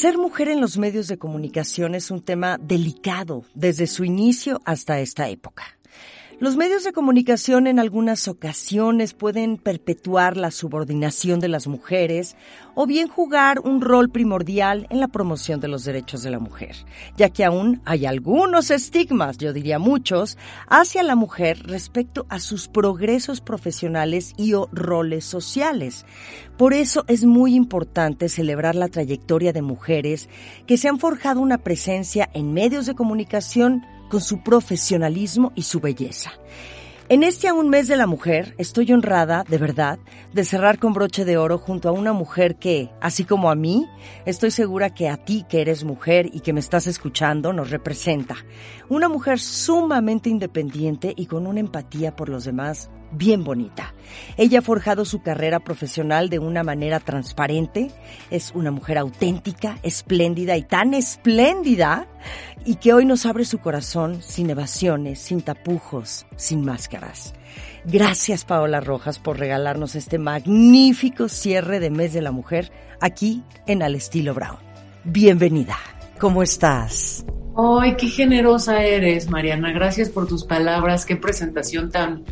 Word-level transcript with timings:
Ser 0.00 0.16
mujer 0.16 0.48
en 0.48 0.60
los 0.60 0.78
medios 0.78 1.08
de 1.08 1.18
comunicación 1.18 1.96
es 1.96 2.12
un 2.12 2.22
tema 2.22 2.56
delicado 2.60 3.42
desde 3.54 3.88
su 3.88 4.04
inicio 4.04 4.60
hasta 4.64 5.00
esta 5.00 5.28
época. 5.28 5.77
Los 6.40 6.56
medios 6.56 6.84
de 6.84 6.92
comunicación 6.92 7.66
en 7.66 7.80
algunas 7.80 8.28
ocasiones 8.28 9.12
pueden 9.12 9.56
perpetuar 9.56 10.36
la 10.36 10.52
subordinación 10.52 11.40
de 11.40 11.48
las 11.48 11.66
mujeres 11.66 12.36
o 12.76 12.86
bien 12.86 13.08
jugar 13.08 13.58
un 13.58 13.80
rol 13.80 14.08
primordial 14.08 14.86
en 14.88 15.00
la 15.00 15.08
promoción 15.08 15.58
de 15.58 15.66
los 15.66 15.82
derechos 15.82 16.22
de 16.22 16.30
la 16.30 16.38
mujer, 16.38 16.76
ya 17.16 17.30
que 17.30 17.44
aún 17.44 17.82
hay 17.84 18.06
algunos 18.06 18.70
estigmas, 18.70 19.36
yo 19.38 19.52
diría 19.52 19.80
muchos, 19.80 20.38
hacia 20.68 21.02
la 21.02 21.16
mujer 21.16 21.58
respecto 21.64 22.24
a 22.28 22.38
sus 22.38 22.68
progresos 22.68 23.40
profesionales 23.40 24.32
y 24.36 24.52
o 24.52 24.68
roles 24.70 25.24
sociales. 25.24 26.06
Por 26.56 26.72
eso 26.72 27.04
es 27.08 27.24
muy 27.24 27.56
importante 27.56 28.28
celebrar 28.28 28.76
la 28.76 28.86
trayectoria 28.86 29.52
de 29.52 29.62
mujeres 29.62 30.28
que 30.68 30.76
se 30.76 30.88
han 30.88 31.00
forjado 31.00 31.40
una 31.40 31.58
presencia 31.58 32.30
en 32.32 32.52
medios 32.52 32.86
de 32.86 32.94
comunicación 32.94 33.82
con 34.08 34.20
su 34.20 34.42
profesionalismo 34.42 35.52
y 35.54 35.62
su 35.62 35.80
belleza. 35.80 36.32
En 37.10 37.22
este 37.22 37.48
aún 37.48 37.70
mes 37.70 37.88
de 37.88 37.96
la 37.96 38.06
mujer, 38.06 38.54
estoy 38.58 38.92
honrada, 38.92 39.42
de 39.48 39.56
verdad, 39.56 39.98
de 40.34 40.44
cerrar 40.44 40.78
con 40.78 40.92
broche 40.92 41.24
de 41.24 41.38
oro 41.38 41.56
junto 41.56 41.88
a 41.88 41.92
una 41.92 42.12
mujer 42.12 42.56
que, 42.56 42.90
así 43.00 43.24
como 43.24 43.50
a 43.50 43.54
mí, 43.54 43.86
estoy 44.26 44.50
segura 44.50 44.90
que 44.90 45.08
a 45.08 45.16
ti 45.16 45.46
que 45.48 45.62
eres 45.62 45.84
mujer 45.84 46.28
y 46.30 46.40
que 46.40 46.52
me 46.52 46.60
estás 46.60 46.86
escuchando, 46.86 47.54
nos 47.54 47.70
representa. 47.70 48.36
Una 48.90 49.08
mujer 49.08 49.38
sumamente 49.40 50.28
independiente 50.28 51.14
y 51.16 51.24
con 51.24 51.46
una 51.46 51.60
empatía 51.60 52.14
por 52.14 52.28
los 52.28 52.44
demás 52.44 52.90
bien 53.10 53.44
bonita. 53.44 53.94
Ella 54.36 54.60
ha 54.60 54.62
forjado 54.62 55.04
su 55.04 55.22
carrera 55.22 55.60
profesional 55.60 56.28
de 56.28 56.38
una 56.38 56.62
manera 56.62 57.00
transparente, 57.00 57.90
es 58.30 58.52
una 58.54 58.70
mujer 58.70 58.98
auténtica, 58.98 59.78
espléndida 59.82 60.56
y 60.56 60.62
tan 60.62 60.94
espléndida 60.94 62.06
y 62.64 62.76
que 62.76 62.92
hoy 62.92 63.04
nos 63.04 63.26
abre 63.26 63.44
su 63.44 63.58
corazón 63.58 64.22
sin 64.22 64.50
evasiones, 64.50 65.18
sin 65.20 65.40
tapujos, 65.42 66.26
sin 66.36 66.64
máscaras. 66.64 67.34
Gracias 67.84 68.44
Paola 68.44 68.80
Rojas 68.80 69.18
por 69.18 69.38
regalarnos 69.38 69.94
este 69.94 70.18
magnífico 70.18 71.28
cierre 71.28 71.80
de 71.80 71.90
mes 71.90 72.12
de 72.12 72.22
la 72.22 72.32
mujer 72.32 72.72
aquí 73.00 73.42
en 73.66 73.82
Al 73.82 73.94
Estilo 73.94 74.34
Brown. 74.34 74.58
Bienvenida. 75.04 75.76
¿Cómo 76.18 76.42
estás? 76.42 77.24
Ay, 77.56 77.96
qué 77.96 78.06
generosa 78.08 78.84
eres, 78.84 79.28
Mariana. 79.30 79.72
Gracias 79.72 80.10
por 80.10 80.28
tus 80.28 80.44
palabras. 80.44 81.04
Qué 81.06 81.16
presentación 81.16 81.90
tan 81.90 82.24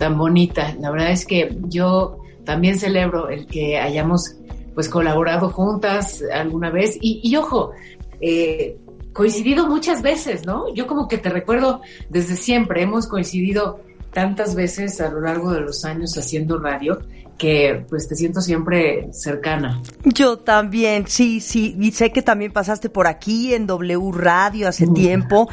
tan 0.00 0.16
bonita. 0.16 0.74
La 0.80 0.90
verdad 0.90 1.10
es 1.10 1.26
que 1.26 1.54
yo 1.68 2.20
también 2.46 2.78
celebro 2.78 3.28
el 3.28 3.46
que 3.46 3.78
hayamos 3.78 4.34
pues 4.74 4.88
colaborado 4.88 5.50
juntas 5.50 6.24
alguna 6.32 6.70
vez 6.70 6.96
y, 7.02 7.20
y 7.22 7.36
ojo, 7.36 7.72
eh, 8.18 8.78
coincidido 9.12 9.66
muchas 9.66 10.00
veces, 10.00 10.46
¿no? 10.46 10.72
Yo 10.72 10.86
como 10.86 11.06
que 11.06 11.18
te 11.18 11.28
recuerdo 11.28 11.82
desde 12.08 12.36
siempre, 12.36 12.82
hemos 12.82 13.08
coincidido 13.08 13.80
tantas 14.10 14.54
veces 14.54 15.02
a 15.02 15.10
lo 15.10 15.20
largo 15.20 15.52
de 15.52 15.60
los 15.60 15.84
años 15.84 16.16
haciendo 16.16 16.58
radio 16.58 17.00
que 17.40 17.86
pues 17.88 18.06
te 18.06 18.14
siento 18.14 18.42
siempre 18.42 19.08
cercana. 19.12 19.80
Yo 20.04 20.38
también, 20.38 21.06
sí, 21.06 21.40
sí, 21.40 21.74
y 21.80 21.90
sé 21.92 22.12
que 22.12 22.20
también 22.20 22.52
pasaste 22.52 22.90
por 22.90 23.06
aquí 23.06 23.54
en 23.54 23.66
W 23.66 24.12
Radio 24.12 24.68
hace 24.68 24.86
tiempo. 24.86 25.48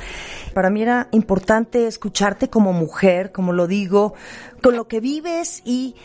Para 0.53 0.69
mí 0.69 0.81
era 0.81 1.07
importante 1.13 1.87
escucharte 1.87 2.49
como 2.49 2.73
mujer, 2.73 3.31
como 3.31 3.53
lo 3.53 3.67
digo, 3.67 4.15
con 4.61 4.75
lo 4.75 4.89
que 4.89 4.99
vives 4.99 5.61
y 5.63 5.95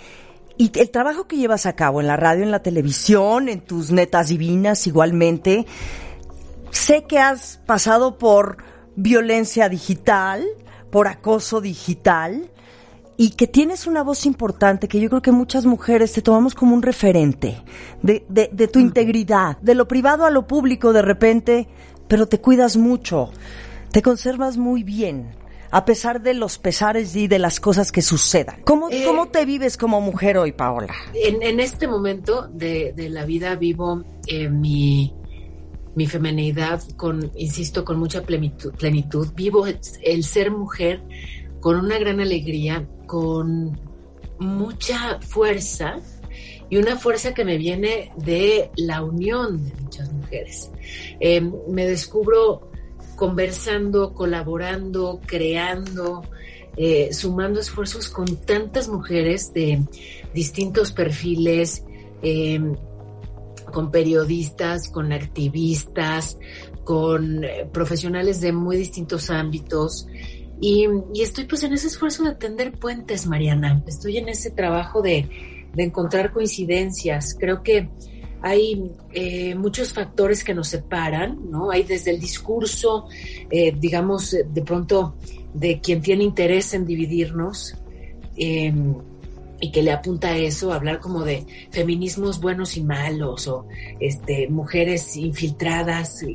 y 0.56 0.70
el 0.78 0.90
trabajo 0.90 1.26
que 1.26 1.38
llevas 1.38 1.66
a 1.66 1.72
cabo 1.72 2.00
en 2.00 2.06
la 2.06 2.16
radio, 2.16 2.44
en 2.44 2.52
la 2.52 2.62
televisión, 2.62 3.48
en 3.48 3.62
tus 3.62 3.90
netas 3.90 4.28
divinas 4.28 4.86
igualmente. 4.86 5.66
Sé 6.70 7.04
que 7.04 7.18
has 7.18 7.58
pasado 7.66 8.18
por 8.18 8.58
violencia 8.94 9.68
digital, 9.68 10.46
por 10.90 11.08
acoso 11.08 11.60
digital, 11.60 12.51
y 13.16 13.30
que 13.30 13.46
tienes 13.46 13.86
una 13.86 14.02
voz 14.02 14.26
importante 14.26 14.88
que 14.88 15.00
yo 15.00 15.08
creo 15.08 15.22
que 15.22 15.32
muchas 15.32 15.66
mujeres 15.66 16.12
te 16.12 16.22
tomamos 16.22 16.54
como 16.54 16.74
un 16.74 16.82
referente 16.82 17.62
de, 18.02 18.24
de, 18.28 18.48
de 18.52 18.68
tu 18.68 18.78
integridad, 18.78 19.58
de 19.60 19.74
lo 19.74 19.86
privado 19.86 20.24
a 20.24 20.30
lo 20.30 20.46
público 20.46 20.92
de 20.92 21.02
repente, 21.02 21.68
pero 22.08 22.26
te 22.26 22.40
cuidas 22.40 22.76
mucho, 22.76 23.30
te 23.90 24.02
conservas 24.02 24.56
muy 24.56 24.82
bien, 24.82 25.34
a 25.70 25.84
pesar 25.84 26.20
de 26.22 26.34
los 26.34 26.58
pesares 26.58 27.16
y 27.16 27.28
de 27.28 27.38
las 27.38 27.60
cosas 27.60 27.92
que 27.92 28.02
sucedan. 28.02 28.60
¿Cómo, 28.64 28.90
Eh, 28.90 29.04
cómo 29.06 29.28
te 29.28 29.44
vives 29.46 29.76
como 29.76 30.00
mujer 30.00 30.36
hoy, 30.38 30.52
Paola? 30.52 30.92
En, 31.14 31.42
en 31.42 31.60
este 31.60 31.86
momento 31.88 32.48
de, 32.48 32.92
de 32.94 33.08
la 33.08 33.24
vida 33.24 33.54
vivo 33.56 34.04
eh, 34.26 34.48
mi, 34.50 35.14
mi 35.94 36.06
femenidad 36.06 36.82
con, 36.96 37.30
insisto, 37.36 37.84
con 37.84 37.98
mucha 37.98 38.22
plenitud, 38.22 38.72
plenitud. 38.74 39.28
Vivo 39.34 39.66
el, 39.66 39.78
el 40.02 40.24
ser 40.24 40.50
mujer 40.50 41.02
con 41.60 41.76
una 41.76 41.98
gran 41.98 42.20
alegría, 42.20 42.86
con 43.12 43.78
mucha 44.38 45.20
fuerza 45.20 46.00
y 46.70 46.78
una 46.78 46.96
fuerza 46.96 47.34
que 47.34 47.44
me 47.44 47.58
viene 47.58 48.10
de 48.16 48.70
la 48.74 49.02
unión 49.02 49.62
de 49.62 49.74
muchas 49.82 50.10
mujeres. 50.14 50.70
Eh, 51.20 51.42
me 51.68 51.86
descubro 51.86 52.70
conversando, 53.14 54.14
colaborando, 54.14 55.20
creando, 55.26 56.22
eh, 56.78 57.12
sumando 57.12 57.60
esfuerzos 57.60 58.08
con 58.08 58.24
tantas 58.46 58.88
mujeres 58.88 59.52
de 59.52 59.82
distintos 60.32 60.90
perfiles, 60.90 61.84
eh, 62.22 62.62
con 63.74 63.90
periodistas, 63.90 64.88
con 64.88 65.12
activistas, 65.12 66.38
con 66.84 67.44
eh, 67.44 67.68
profesionales 67.70 68.40
de 68.40 68.52
muy 68.52 68.78
distintos 68.78 69.28
ámbitos. 69.28 70.06
Y, 70.62 70.86
estoy 71.20 71.44
pues 71.44 71.64
en 71.64 71.72
ese 71.72 71.88
esfuerzo 71.88 72.22
de 72.22 72.36
tender 72.36 72.70
puentes, 72.78 73.26
Mariana. 73.26 73.82
Estoy 73.84 74.18
en 74.18 74.28
ese 74.28 74.52
trabajo 74.52 75.02
de, 75.02 75.28
de 75.74 75.82
encontrar 75.82 76.32
coincidencias. 76.32 77.36
Creo 77.36 77.64
que 77.64 77.90
hay 78.42 78.92
eh, 79.12 79.56
muchos 79.56 79.92
factores 79.92 80.44
que 80.44 80.54
nos 80.54 80.68
separan, 80.68 81.50
¿no? 81.50 81.72
Hay 81.72 81.82
desde 81.82 82.12
el 82.12 82.20
discurso, 82.20 83.08
eh, 83.50 83.74
digamos, 83.76 84.30
de 84.30 84.62
pronto, 84.62 85.16
de 85.52 85.80
quien 85.80 86.00
tiene 86.00 86.22
interés 86.22 86.74
en 86.74 86.86
dividirnos 86.86 87.74
eh, 88.36 88.72
y 89.62 89.70
que 89.70 89.84
le 89.84 89.92
apunta 89.92 90.30
a 90.30 90.36
eso, 90.36 90.72
hablar 90.72 90.98
como 90.98 91.22
de 91.22 91.46
feminismos 91.70 92.40
buenos 92.40 92.76
y 92.76 92.82
malos, 92.82 93.46
o 93.46 93.68
este, 94.00 94.48
mujeres 94.48 95.16
infiltradas 95.16 96.26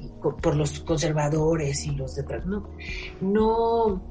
por 0.41 0.55
los 0.55 0.79
conservadores 0.79 1.85
y 1.85 1.91
los 1.91 2.15
detrás. 2.15 2.45
No, 2.45 2.69
no, 3.19 4.01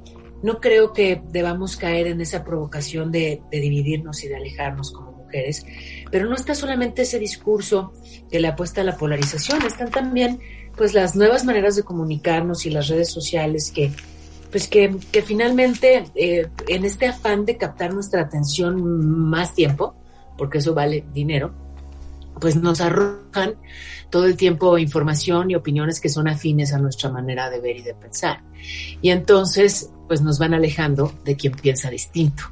no 0.43 0.61
creo 0.61 0.93
que 0.93 1.23
debamos 1.31 1.79
caer 1.79 2.09
en 2.09 2.21
esa 2.21 2.45
provocación 2.45 3.11
de, 3.11 3.41
de 3.51 3.59
dividirnos 3.59 4.23
y 4.23 4.29
de 4.29 4.37
alejarnos 4.37 4.93
como 4.93 5.13
mujeres, 5.13 5.65
pero 6.11 6.29
no 6.29 6.35
está 6.35 6.55
solamente 6.55 7.01
ese 7.01 7.19
discurso 7.19 7.95
que 8.31 8.39
le 8.39 8.49
apuesta 8.49 8.83
a 8.83 8.85
la 8.85 8.99
polarización, 8.99 9.63
están 9.63 9.91
también 9.91 10.41
pues 10.77 10.93
las 10.93 11.17
nuevas 11.17 11.43
maneras 11.47 11.75
de 11.75 11.85
comunicarnos 11.85 12.67
y 12.67 12.71
las 12.71 12.89
redes 12.89 13.09
sociales 13.09 13.73
que 13.75 13.93
pues 14.51 14.69
que, 14.69 14.97
que 15.13 15.23
finalmente 15.23 16.05
eh, 16.15 16.49
en 16.69 16.85
este 16.85 17.07
afán 17.07 17.45
de 17.45 17.57
captar 17.57 17.93
nuestra 17.93 18.23
atención 18.23 19.29
más 19.29 19.55
tiempo, 19.55 19.95
porque 20.37 20.59
eso 20.59 20.75
vale 20.75 21.05
dinero, 21.13 21.53
pues 22.41 22.57
nos 22.57 22.81
arrojan 22.81 23.57
todo 24.11 24.27
el 24.27 24.37
tiempo 24.37 24.79
información 24.79 25.51
y 25.51 25.55
opiniones 25.55 26.01
que 26.01 26.09
son 26.09 26.29
afines 26.29 26.73
a 26.73 26.79
nuestra 26.79 27.11
manera 27.11 27.51
de 27.51 27.61
ver 27.61 27.77
y 27.77 27.83
de 27.83 27.95
pensar. 27.95 28.43
Y 29.01 29.11
entonces, 29.11 29.91
pues 30.07 30.21
nos 30.23 30.39
van 30.39 30.55
alejando 30.55 31.13
de 31.25 31.37
quien 31.37 31.55
piensa 31.55 31.91
distinto. 31.91 32.45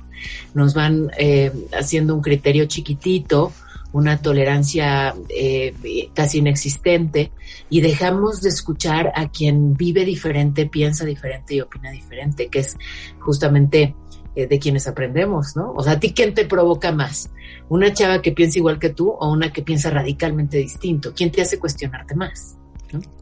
Nos 0.54 0.74
van 0.74 1.10
eh, 1.18 1.52
haciendo 1.72 2.14
un 2.14 2.22
criterio 2.22 2.64
chiquitito, 2.66 3.52
una 3.94 4.20
tolerancia 4.20 5.14
eh, 5.28 5.72
casi 6.14 6.38
inexistente 6.38 7.30
y 7.70 7.80
dejamos 7.80 8.42
de 8.42 8.48
escuchar 8.48 9.12
a 9.14 9.28
quien 9.28 9.76
vive 9.76 10.04
diferente, 10.04 10.66
piensa 10.66 11.04
diferente 11.04 11.54
y 11.54 11.60
opina 11.60 11.92
diferente, 11.92 12.48
que 12.48 12.58
es 12.58 12.76
justamente 13.20 13.94
eh, 14.34 14.48
de 14.48 14.58
quienes 14.58 14.88
aprendemos, 14.88 15.54
¿no? 15.54 15.72
O 15.76 15.82
sea, 15.84 15.92
¿a 15.92 16.00
ti 16.00 16.12
quién 16.12 16.34
te 16.34 16.44
provoca 16.44 16.90
más? 16.90 17.30
¿Una 17.68 17.92
chava 17.92 18.20
que 18.20 18.32
piensa 18.32 18.58
igual 18.58 18.80
que 18.80 18.90
tú 18.90 19.10
o 19.10 19.32
una 19.32 19.52
que 19.52 19.62
piensa 19.62 19.90
radicalmente 19.90 20.56
distinto? 20.56 21.12
¿Quién 21.14 21.30
te 21.30 21.42
hace 21.42 21.60
cuestionarte 21.60 22.16
más? 22.16 22.58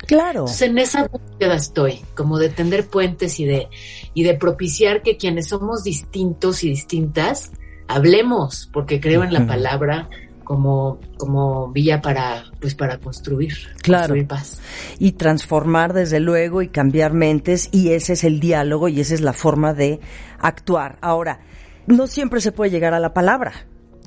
Claro. 0.07 0.41
Entonces, 0.41 0.63
en 0.63 0.79
esa 0.79 1.07
búsqueda 1.07 1.55
estoy, 1.55 2.01
como 2.17 2.39
de 2.39 2.49
tender 2.49 2.89
puentes 2.89 3.39
y 3.41 3.45
de, 3.45 3.69
y 4.15 4.23
de 4.23 4.33
propiciar 4.35 5.03
que 5.03 5.19
quienes 5.19 5.49
somos 5.49 5.85
distintos 5.85 6.65
y 6.65 6.71
distintas, 6.71 7.53
hablemos, 7.89 8.71
porque 8.73 9.03
creo 9.03 9.23
en 9.23 9.35
la 9.35 9.47
palabra 9.47 10.09
como, 10.45 10.99
como 11.17 11.71
vía 11.73 12.01
para, 12.01 12.45
pues 12.61 12.75
para 12.75 12.99
construir, 12.99 13.55
claro. 13.83 14.03
construir 14.03 14.27
paz. 14.27 14.61
Y 14.99 15.13
transformar 15.13 15.93
desde 15.93 16.21
luego 16.21 16.63
y 16.63 16.69
cambiar 16.69 17.13
mentes 17.13 17.69
y 17.73 17.91
ese 17.91 18.15
es 18.15 18.25
el 18.25 18.41
diálogo 18.41 18.89
y 18.89 19.01
esa 19.01 19.15
es 19.15 19.21
la 19.21 19.33
forma 19.33 19.75
de 19.75 20.01
actuar. 20.39 20.99
Ahora, 21.01 21.41
no 21.87 22.07
siempre 22.07 22.41
se 22.41 22.53
puede 22.53 22.71
llegar 22.71 22.95
a 22.95 23.01
la 23.01 23.15
palabra, 23.15 23.53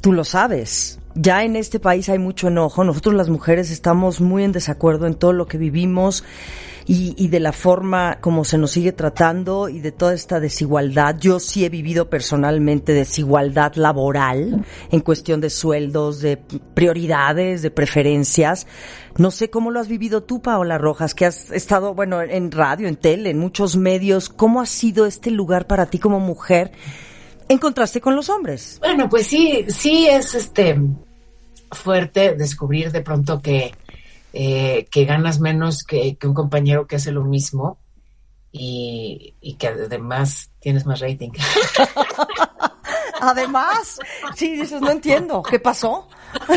tú 0.01 0.13
lo 0.13 0.23
sabes. 0.23 0.99
Ya 1.15 1.43
en 1.43 1.55
este 1.55 1.79
país 1.79 2.09
hay 2.09 2.19
mucho 2.19 2.49
enojo, 2.49 2.83
nosotros 2.83 3.15
las 3.15 3.29
mujeres 3.29 3.71
estamos 3.71 4.19
muy 4.19 4.43
en 4.43 4.51
desacuerdo 4.51 5.07
en 5.07 5.15
todo 5.15 5.31
lo 5.31 5.47
que 5.47 5.57
vivimos 5.57 6.23
y, 6.85 7.15
y, 7.17 7.29
de 7.29 7.39
la 7.39 7.51
forma 7.51 8.19
como 8.21 8.45
se 8.45 8.57
nos 8.57 8.71
sigue 8.71 8.91
tratando 8.91 9.69
y 9.69 9.79
de 9.79 9.91
toda 9.91 10.13
esta 10.13 10.39
desigualdad. 10.39 11.15
Yo 11.19 11.39
sí 11.39 11.65
he 11.65 11.69
vivido 11.69 12.09
personalmente 12.09 12.93
desigualdad 12.93 13.73
laboral 13.75 14.65
en 14.91 14.99
cuestión 14.99 15.41
de 15.41 15.49
sueldos, 15.49 16.21
de 16.21 16.37
prioridades, 16.75 17.63
de 17.63 17.71
preferencias. 17.71 18.67
No 19.17 19.31
sé 19.31 19.49
cómo 19.49 19.71
lo 19.71 19.79
has 19.79 19.87
vivido 19.87 20.23
tú, 20.23 20.41
Paola 20.41 20.77
Rojas, 20.77 21.15
que 21.15 21.25
has 21.25 21.49
estado, 21.51 21.93
bueno, 21.95 22.21
en 22.21 22.51
radio, 22.51 22.87
en 22.87 22.97
tele, 22.97 23.31
en 23.31 23.39
muchos 23.39 23.77
medios. 23.77 24.29
¿Cómo 24.29 24.61
ha 24.61 24.65
sido 24.65 25.05
este 25.05 25.31
lugar 25.31 25.67
para 25.67 25.87
ti 25.87 25.99
como 25.99 26.19
mujer 26.19 26.71
en 27.47 27.57
contraste 27.57 28.01
con 28.01 28.15
los 28.15 28.29
hombres? 28.29 28.77
Bueno, 28.79 29.09
pues 29.09 29.27
sí, 29.27 29.65
sí 29.69 30.07
es 30.07 30.35
este 30.35 30.79
fuerte 31.71 32.35
descubrir 32.35 32.91
de 32.91 33.01
pronto 33.01 33.41
que 33.41 33.73
eh, 34.37 34.85
que 34.91 35.05
ganas 35.05 35.39
menos 35.39 35.85
que, 35.85 36.17
que, 36.17 36.27
un 36.27 36.33
compañero 36.33 36.87
que 36.87 36.97
hace 36.97 37.13
lo 37.13 37.23
mismo 37.23 37.79
y, 38.51 39.33
y 39.39 39.53
que 39.53 39.67
además 39.67 40.51
tienes 40.59 40.85
más 40.85 40.99
rating. 40.99 41.31
además, 43.21 43.97
sí, 44.35 44.57
dices, 44.57 44.81
no 44.81 44.91
entiendo, 44.91 45.41
¿qué 45.41 45.57
pasó? 45.57 46.09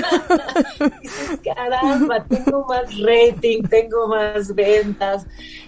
dices, 1.03 1.39
caramba, 1.45 2.25
tengo 2.25 2.67
más 2.67 2.91
rating, 3.01 3.63
tengo 3.63 4.09
más 4.09 4.53
ventas 4.57 5.25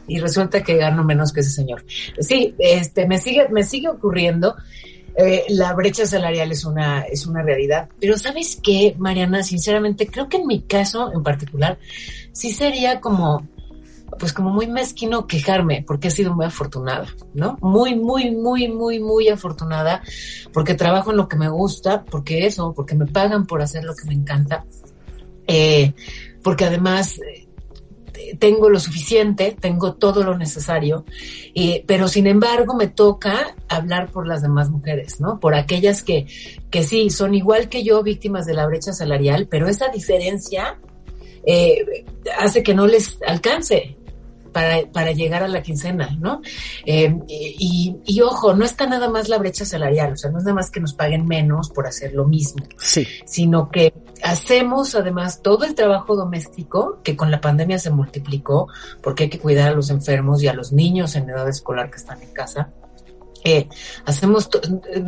y 0.08 0.18
resulta 0.18 0.64
que 0.64 0.78
gano 0.78 1.04
menos 1.04 1.32
que 1.32 1.40
ese 1.40 1.50
señor. 1.50 1.84
Sí, 2.18 2.56
este, 2.58 3.06
me 3.06 3.18
sigue, 3.18 3.48
me 3.50 3.62
sigue 3.62 3.88
ocurriendo. 3.88 4.56
Eh, 5.16 5.44
la 5.48 5.74
brecha 5.74 6.06
salarial 6.06 6.52
es 6.52 6.64
una, 6.64 7.02
es 7.02 7.26
una 7.26 7.42
realidad. 7.42 7.88
Pero 8.00 8.16
¿sabes 8.16 8.58
qué, 8.62 8.94
Mariana? 8.98 9.42
Sinceramente, 9.42 10.06
creo 10.06 10.28
que 10.28 10.38
en 10.38 10.46
mi 10.46 10.62
caso 10.62 11.12
en 11.12 11.22
particular, 11.22 11.78
sí 12.32 12.52
sería 12.52 13.00
como, 13.00 13.46
pues 14.18 14.32
como 14.32 14.50
muy 14.50 14.66
mezquino 14.66 15.26
quejarme, 15.26 15.84
porque 15.86 16.08
he 16.08 16.10
sido 16.10 16.34
muy 16.34 16.46
afortunada, 16.46 17.06
¿no? 17.34 17.58
Muy, 17.60 17.94
muy, 17.96 18.30
muy, 18.30 18.68
muy, 18.68 19.00
muy 19.00 19.28
afortunada, 19.28 20.02
porque 20.52 20.74
trabajo 20.74 21.10
en 21.10 21.16
lo 21.16 21.28
que 21.28 21.36
me 21.36 21.48
gusta, 21.48 22.04
porque 22.04 22.46
eso, 22.46 22.72
porque 22.74 22.94
me 22.94 23.06
pagan 23.06 23.46
por 23.46 23.62
hacer 23.62 23.84
lo 23.84 23.94
que 23.94 24.06
me 24.06 24.14
encanta, 24.14 24.64
eh, 25.46 25.92
porque 26.42 26.64
además 26.64 27.20
tengo 28.38 28.70
lo 28.70 28.78
suficiente, 28.78 29.56
tengo 29.58 29.94
todo 29.94 30.22
lo 30.22 30.36
necesario, 30.36 31.04
eh, 31.54 31.84
pero 31.86 32.08
sin 32.08 32.26
embargo 32.26 32.74
me 32.74 32.88
toca 32.88 33.56
hablar 33.68 34.10
por 34.10 34.26
las 34.26 34.42
demás 34.42 34.70
mujeres, 34.70 35.20
¿no? 35.20 35.40
Por 35.40 35.54
aquellas 35.54 36.02
que, 36.02 36.26
que 36.70 36.82
sí, 36.82 37.10
son 37.10 37.34
igual 37.34 37.68
que 37.68 37.82
yo 37.82 38.02
víctimas 38.02 38.46
de 38.46 38.54
la 38.54 38.66
brecha 38.66 38.92
salarial, 38.92 39.46
pero 39.48 39.68
esa 39.68 39.88
diferencia 39.88 40.78
eh, 41.44 42.04
hace 42.38 42.62
que 42.62 42.74
no 42.74 42.86
les 42.86 43.18
alcance, 43.26 43.96
para, 44.52 44.90
para 44.90 45.12
llegar 45.12 45.42
a 45.42 45.48
la 45.48 45.62
quincena, 45.62 46.16
¿no? 46.18 46.40
Eh, 46.84 47.16
y, 47.28 47.96
y, 48.04 48.20
ojo, 48.20 48.54
no 48.54 48.64
está 48.64 48.86
nada 48.86 49.08
más 49.08 49.28
la 49.28 49.38
brecha 49.38 49.64
salarial, 49.64 50.12
o 50.12 50.16
sea, 50.16 50.30
no 50.30 50.38
es 50.38 50.44
nada 50.44 50.54
más 50.54 50.70
que 50.70 50.80
nos 50.80 50.94
paguen 50.94 51.26
menos 51.26 51.70
por 51.70 51.86
hacer 51.86 52.14
lo 52.14 52.26
mismo, 52.26 52.64
sí. 52.78 53.06
sino 53.24 53.70
que 53.70 53.92
hacemos 54.22 54.94
además 54.94 55.42
todo 55.42 55.64
el 55.64 55.74
trabajo 55.74 56.16
doméstico 56.16 57.00
que 57.02 57.16
con 57.16 57.30
la 57.30 57.40
pandemia 57.40 57.78
se 57.78 57.90
multiplicó 57.90 58.68
porque 59.02 59.24
hay 59.24 59.30
que 59.30 59.38
cuidar 59.38 59.70
a 59.70 59.74
los 59.74 59.90
enfermos 59.90 60.42
y 60.42 60.48
a 60.48 60.52
los 60.52 60.72
niños 60.72 61.16
en 61.16 61.28
edad 61.28 61.48
escolar 61.48 61.90
que 61.90 61.96
están 61.96 62.22
en 62.22 62.32
casa. 62.32 62.70
Eh, 63.44 63.68
hacemos 64.04 64.48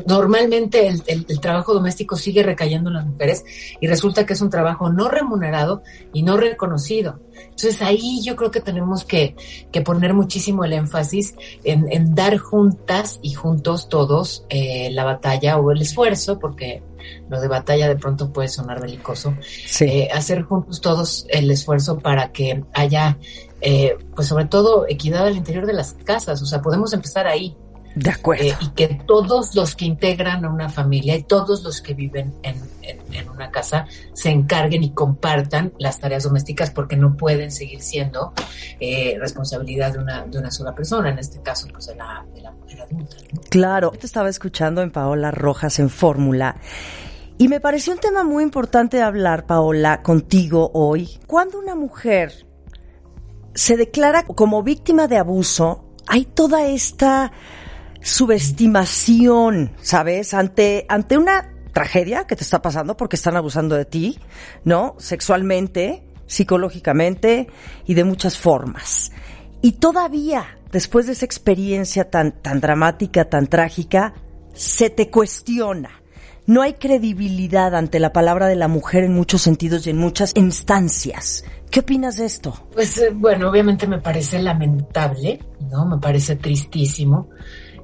normalmente 0.06 0.88
el, 0.88 1.02
el, 1.06 1.26
el, 1.28 1.40
trabajo 1.40 1.74
doméstico 1.74 2.16
sigue 2.16 2.42
recayendo 2.42 2.88
en 2.90 2.96
las 2.96 3.06
mujeres 3.06 3.44
y 3.80 3.86
resulta 3.86 4.24
que 4.24 4.32
es 4.32 4.40
un 4.40 4.50
trabajo 4.50 4.90
no 4.90 5.08
remunerado 5.08 5.82
y 6.12 6.22
no 6.22 6.36
reconocido. 6.36 7.20
Entonces 7.44 7.82
ahí 7.82 8.22
yo 8.22 8.36
creo 8.36 8.50
que 8.50 8.60
tenemos 8.60 9.04
que, 9.04 9.36
que 9.70 9.80
poner 9.82 10.14
muchísimo 10.14 10.64
el 10.64 10.72
énfasis 10.72 11.34
en, 11.64 11.90
en, 11.90 12.14
dar 12.14 12.38
juntas 12.38 13.18
y 13.22 13.34
juntos 13.34 13.88
todos 13.88 14.44
eh, 14.48 14.90
la 14.92 15.04
batalla 15.04 15.58
o 15.58 15.70
el 15.70 15.82
esfuerzo, 15.82 16.38
porque 16.38 16.82
lo 17.28 17.40
de 17.40 17.48
batalla 17.48 17.88
de 17.88 17.96
pronto 17.96 18.32
puede 18.32 18.48
sonar 18.48 18.80
belicoso, 18.80 19.34
sí. 19.66 19.84
eh, 19.84 20.08
hacer 20.12 20.42
juntos 20.42 20.80
todos 20.80 21.26
el 21.28 21.50
esfuerzo 21.50 21.98
para 21.98 22.32
que 22.32 22.64
haya, 22.72 23.18
eh, 23.60 23.96
pues 24.14 24.28
sobre 24.28 24.46
todo, 24.46 24.86
equidad 24.88 25.26
al 25.26 25.36
interior 25.36 25.66
de 25.66 25.72
las 25.72 25.94
casas. 26.04 26.40
O 26.42 26.46
sea, 26.46 26.62
podemos 26.62 26.92
empezar 26.92 27.26
ahí. 27.26 27.56
De 27.94 28.10
acuerdo. 28.10 28.44
Eh, 28.44 28.56
y 28.60 28.68
que 28.70 28.88
todos 29.06 29.54
los 29.54 29.76
que 29.76 29.84
integran 29.84 30.44
a 30.44 30.50
una 30.50 30.68
familia 30.68 31.16
y 31.16 31.22
todos 31.24 31.62
los 31.62 31.82
que 31.82 31.94
viven 31.94 32.34
en, 32.42 32.56
en, 32.82 33.00
en, 33.12 33.28
una 33.28 33.50
casa 33.50 33.86
se 34.14 34.30
encarguen 34.30 34.82
y 34.82 34.92
compartan 34.92 35.72
las 35.78 36.00
tareas 36.00 36.22
domésticas 36.24 36.70
porque 36.70 36.96
no 36.96 37.16
pueden 37.16 37.50
seguir 37.50 37.82
siendo 37.82 38.32
eh, 38.80 39.16
responsabilidad 39.20 39.92
de 39.92 39.98
una, 39.98 40.24
de 40.24 40.38
una 40.38 40.50
sola 40.50 40.74
persona, 40.74 41.10
en 41.10 41.18
este 41.18 41.42
caso, 41.42 41.68
pues 41.70 41.86
de 41.86 41.96
la, 41.96 42.24
de 42.34 42.40
la 42.40 42.52
mujer 42.52 42.82
adulta. 42.82 43.16
¿no? 43.32 43.40
Claro, 43.50 43.90
te 43.90 44.06
estaba 44.06 44.30
escuchando 44.30 44.80
en 44.80 44.90
Paola 44.90 45.30
Rojas 45.30 45.78
en 45.78 45.90
Fórmula. 45.90 46.56
Y 47.38 47.48
me 47.48 47.60
pareció 47.60 47.92
un 47.92 47.98
tema 47.98 48.24
muy 48.24 48.42
importante 48.42 48.98
de 48.98 49.02
hablar, 49.02 49.46
Paola, 49.46 50.02
contigo 50.02 50.70
hoy. 50.74 51.18
Cuando 51.26 51.58
una 51.58 51.74
mujer 51.74 52.46
se 53.54 53.76
declara 53.76 54.24
como 54.24 54.62
víctima 54.62 55.08
de 55.08 55.18
abuso, 55.18 55.84
hay 56.06 56.24
toda 56.24 56.66
esta 56.66 57.32
subestimación, 58.02 59.72
¿sabes? 59.80 60.34
Ante, 60.34 60.86
ante 60.88 61.16
una 61.16 61.52
tragedia 61.72 62.26
que 62.26 62.36
te 62.36 62.42
está 62.42 62.60
pasando 62.62 62.96
porque 62.96 63.16
están 63.16 63.36
abusando 63.36 63.76
de 63.76 63.84
ti, 63.84 64.18
¿no? 64.64 64.94
Sexualmente, 64.98 66.04
psicológicamente 66.26 67.48
y 67.86 67.94
de 67.94 68.04
muchas 68.04 68.38
formas. 68.38 69.12
Y 69.62 69.72
todavía, 69.72 70.58
después 70.70 71.06
de 71.06 71.12
esa 71.12 71.24
experiencia 71.24 72.10
tan, 72.10 72.32
tan 72.32 72.60
dramática, 72.60 73.28
tan 73.28 73.46
trágica, 73.46 74.14
se 74.52 74.90
te 74.90 75.10
cuestiona. 75.10 76.02
No 76.44 76.62
hay 76.62 76.74
credibilidad 76.74 77.74
ante 77.76 78.00
la 78.00 78.12
palabra 78.12 78.48
de 78.48 78.56
la 78.56 78.66
mujer 78.66 79.04
en 79.04 79.14
muchos 79.14 79.42
sentidos 79.42 79.86
y 79.86 79.90
en 79.90 79.98
muchas 79.98 80.32
instancias. 80.34 81.44
¿Qué 81.70 81.80
opinas 81.80 82.16
de 82.16 82.24
esto? 82.24 82.66
Pues 82.72 82.98
eh, 82.98 83.10
bueno, 83.14 83.48
obviamente 83.48 83.86
me 83.86 83.98
parece 83.98 84.42
lamentable, 84.42 85.38
¿no? 85.70 85.86
Me 85.86 85.98
parece 85.98 86.34
tristísimo. 86.34 87.30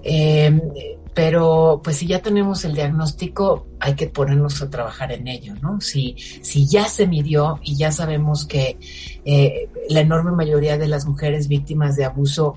Eh, 0.03 0.97
pero 1.19 1.81
pues 1.83 1.97
si 1.97 2.07
ya 2.07 2.23
tenemos 2.23 2.65
el 2.65 2.75
diagnóstico, 2.75 3.67
hay 3.81 3.95
que 3.95 4.07
ponernos 4.07 4.63
a 4.63 4.71
trabajar 4.71 5.11
en 5.11 5.27
ello, 5.27 5.55
¿no? 5.61 5.81
Si, 5.81 6.15
si 6.43 6.69
ya 6.69 6.85
se 6.85 7.09
midió 7.09 7.59
y 7.63 7.77
ya 7.77 7.91
sabemos 7.91 8.47
que 8.47 8.79
eh, 9.25 9.69
la 9.89 10.01
enorme 10.01 10.31
mayoría 10.31 10.79
de 10.79 10.87
las 10.87 11.07
mujeres 11.07 11.49
víctimas 11.49 11.97
de 11.97 12.05
abuso 12.05 12.55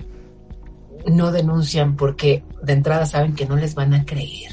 no 1.06 1.32
denuncian 1.32 1.96
porque 1.96 2.44
de 2.62 2.72
entrada 2.72 3.04
saben 3.06 3.34
que 3.34 3.46
no 3.46 3.56
les 3.56 3.74
van 3.74 3.94
a 3.94 4.04
creer. 4.04 4.52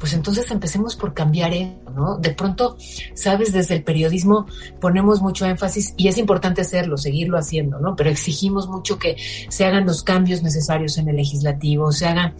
Pues 0.00 0.14
entonces 0.14 0.50
empecemos 0.50 0.96
por 0.96 1.14
cambiar 1.14 1.52
eso, 1.52 1.90
¿no? 1.94 2.16
De 2.16 2.30
pronto, 2.30 2.76
sabes, 3.14 3.52
desde 3.52 3.74
el 3.74 3.84
periodismo 3.84 4.46
ponemos 4.80 5.20
mucho 5.20 5.44
énfasis 5.44 5.94
y 5.96 6.08
es 6.08 6.16
importante 6.16 6.62
hacerlo, 6.62 6.96
seguirlo 6.96 7.36
haciendo, 7.38 7.78
¿no? 7.78 7.94
Pero 7.94 8.10
exigimos 8.10 8.66
mucho 8.66 8.98
que 8.98 9.16
se 9.48 9.64
hagan 9.66 9.84
los 9.84 10.02
cambios 10.02 10.42
necesarios 10.42 10.96
en 10.96 11.10
el 11.10 11.16
legislativo, 11.16 11.92
se 11.92 12.06
hagan 12.06 12.34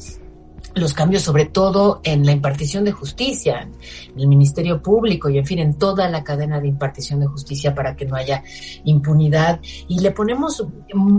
los 0.74 0.94
cambios 0.94 1.22
sobre 1.22 1.46
todo 1.46 2.00
en 2.04 2.24
la 2.24 2.32
impartición 2.32 2.84
de 2.84 2.92
justicia, 2.92 3.68
en 4.12 4.20
el 4.20 4.28
Ministerio 4.28 4.82
Público 4.82 5.28
y 5.28 5.38
en 5.38 5.46
fin, 5.46 5.58
en 5.58 5.74
toda 5.74 6.08
la 6.08 6.22
cadena 6.22 6.60
de 6.60 6.68
impartición 6.68 7.20
de 7.20 7.26
justicia 7.26 7.74
para 7.74 7.96
que 7.96 8.04
no 8.04 8.16
haya 8.16 8.42
impunidad. 8.84 9.60
Y 9.88 10.00
le 10.00 10.12
ponemos 10.12 10.64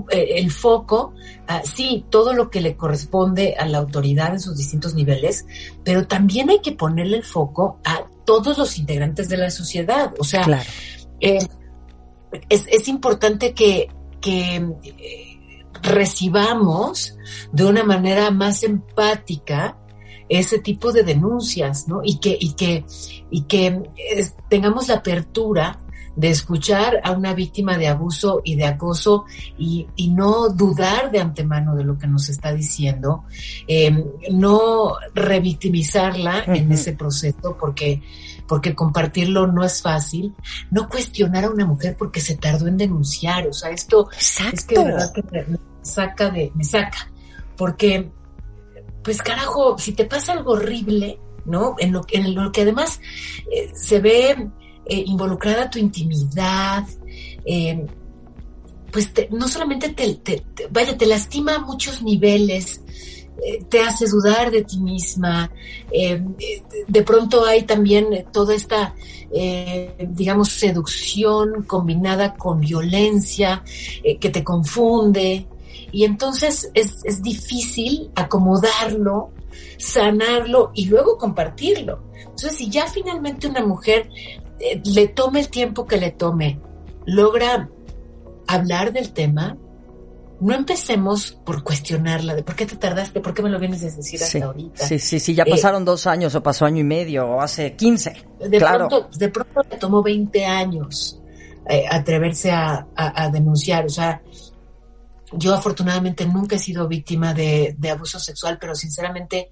el 0.09 0.51
foco 0.51 1.13
a, 1.47 1.63
sí, 1.63 2.05
todo 2.09 2.33
lo 2.33 2.49
que 2.49 2.61
le 2.61 2.75
corresponde 2.75 3.55
a 3.57 3.65
la 3.65 3.79
autoridad 3.79 4.33
en 4.33 4.39
sus 4.39 4.57
distintos 4.57 4.93
niveles, 4.93 5.45
pero 5.83 6.07
también 6.07 6.49
hay 6.49 6.59
que 6.59 6.71
ponerle 6.71 7.17
el 7.17 7.23
foco 7.23 7.79
a 7.83 8.05
todos 8.25 8.57
los 8.57 8.77
integrantes 8.77 9.27
de 9.27 9.37
la 9.37 9.49
sociedad. 9.49 10.13
O 10.19 10.23
sea, 10.23 10.43
claro. 10.43 10.69
eh, 11.19 11.39
es, 12.49 12.65
es, 12.67 12.87
importante 12.87 13.53
que, 13.53 13.89
que 14.21 14.55
eh, 14.55 15.30
recibamos 15.81 17.15
de 17.51 17.65
una 17.65 17.83
manera 17.83 18.31
más 18.31 18.63
empática 18.63 19.77
ese 20.29 20.59
tipo 20.59 20.91
de 20.91 21.03
denuncias, 21.03 21.87
¿no? 21.87 22.01
Y 22.03 22.19
que, 22.19 22.37
y 22.39 22.53
que, 22.53 22.85
y 23.29 23.41
que 23.43 23.83
tengamos 24.49 24.87
la 24.87 24.95
apertura 24.95 25.77
de 26.15 26.29
escuchar 26.29 26.99
a 27.03 27.11
una 27.11 27.33
víctima 27.33 27.77
de 27.77 27.87
abuso 27.87 28.41
y 28.43 28.55
de 28.55 28.65
acoso 28.65 29.25
y, 29.57 29.87
no 30.11 30.49
dudar 30.49 31.09
de 31.09 31.19
antemano 31.19 31.75
de 31.75 31.85
lo 31.85 31.97
que 31.97 32.07
nos 32.07 32.27
está 32.27 32.53
diciendo, 32.53 33.23
em, 33.65 34.03
no 34.31 34.95
revictimizarla 35.13 36.43
en 36.47 36.71
ese 36.71 36.93
proceso 36.93 37.55
porque 37.57 38.01
porque 38.47 38.75
compartirlo 38.75 39.47
no 39.47 39.63
es 39.63 39.81
fácil, 39.81 40.35
no 40.71 40.89
cuestionar 40.89 41.45
a 41.45 41.49
una 41.49 41.65
mujer 41.65 41.95
porque 41.97 42.19
se 42.19 42.35
tardó 42.35 42.67
en 42.67 42.75
denunciar, 42.75 43.47
o 43.47 43.53
sea, 43.53 43.69
esto 43.69 44.09
es 44.11 44.65
que 44.65 44.77
de 44.77 44.83
verdad 44.83 45.13
que 45.13 45.23
me 45.23 45.57
saca 45.81 46.29
de, 46.29 46.51
me 46.55 46.63
saca, 46.63 47.11
porque, 47.57 48.09
pues 49.03 49.21
carajo, 49.21 49.77
si 49.77 49.93
te 49.93 50.05
pasa 50.05 50.33
algo 50.33 50.53
horrible, 50.53 51.19
¿no? 51.45 51.75
En 51.79 51.91
lo, 51.91 52.01
en 52.09 52.35
lo 52.35 52.51
que 52.51 52.61
además 52.61 52.99
eh, 53.51 53.71
se 53.73 53.99
ve 53.99 54.49
eh, 54.85 55.03
involucrada 55.05 55.69
tu 55.69 55.79
intimidad, 55.79 56.85
eh, 57.45 57.85
pues 58.91 59.11
no 59.29 59.47
solamente 59.47 59.89
te, 59.89 60.43
vaya, 60.69 60.97
te 60.97 61.05
lastima 61.05 61.55
a 61.55 61.59
muchos 61.59 62.01
niveles, 62.01 62.81
te 63.69 63.79
hace 63.79 64.05
dudar 64.05 64.51
de 64.51 64.63
ti 64.63 64.77
misma, 64.79 65.49
de 65.89 67.03
pronto 67.03 67.45
hay 67.45 67.63
también 67.63 68.25
toda 68.33 68.53
esta, 68.53 68.93
digamos, 70.09 70.49
seducción 70.49 71.63
combinada 71.63 72.35
con 72.35 72.59
violencia 72.59 73.63
que 74.19 74.29
te 74.29 74.43
confunde, 74.43 75.47
y 75.91 76.05
entonces 76.05 76.71
es, 76.73 77.01
es 77.05 77.21
difícil 77.21 78.11
acomodarlo 78.15 79.31
sanarlo 79.77 80.71
y 80.73 80.85
luego 80.85 81.17
compartirlo. 81.17 82.03
Entonces, 82.13 82.55
si 82.55 82.69
ya 82.69 82.87
finalmente 82.87 83.47
una 83.47 83.65
mujer 83.65 84.09
eh, 84.59 84.81
le 84.85 85.07
tome 85.07 85.39
el 85.39 85.49
tiempo 85.49 85.85
que 85.85 85.97
le 85.97 86.11
tome, 86.11 86.59
logra 87.05 87.69
hablar 88.47 88.93
del 88.93 89.11
tema, 89.11 89.57
no 90.39 90.55
empecemos 90.55 91.33
por 91.45 91.63
cuestionarla 91.63 92.33
de 92.33 92.43
por 92.43 92.55
qué 92.55 92.65
te 92.65 92.75
tardaste, 92.75 93.21
por 93.21 93.33
qué 93.33 93.43
me 93.43 93.49
lo 93.49 93.59
vienes 93.59 93.83
a 93.83 93.95
decir 93.95 94.21
hasta 94.21 94.45
ahorita. 94.45 94.87
Sí, 94.87 94.97
sí, 94.97 95.19
sí, 95.19 95.35
ya 95.35 95.43
eh, 95.43 95.49
pasaron 95.49 95.85
dos 95.85 96.07
años 96.07 96.33
o 96.33 96.41
pasó 96.41 96.65
año 96.65 96.79
y 96.79 96.83
medio 96.83 97.27
o 97.27 97.41
hace 97.41 97.75
15. 97.75 98.13
De, 98.49 98.59
pronto, 98.59 99.09
de 99.17 99.29
pronto 99.29 99.61
le 99.69 99.77
tomó 99.77 100.01
20 100.01 100.45
años 100.45 101.19
eh, 101.69 101.85
atreverse 101.89 102.51
a, 102.51 102.87
denunciar. 103.31 103.85
O 103.85 103.89
sea, 103.89 104.21
yo 105.33 105.53
afortunadamente 105.53 106.25
nunca 106.25 106.55
he 106.55 106.59
sido 106.59 106.87
víctima 106.87 107.33
de, 107.33 107.75
de 107.77 107.89
abuso 107.89 108.19
sexual, 108.19 108.57
pero 108.59 108.75
sinceramente 108.75 109.49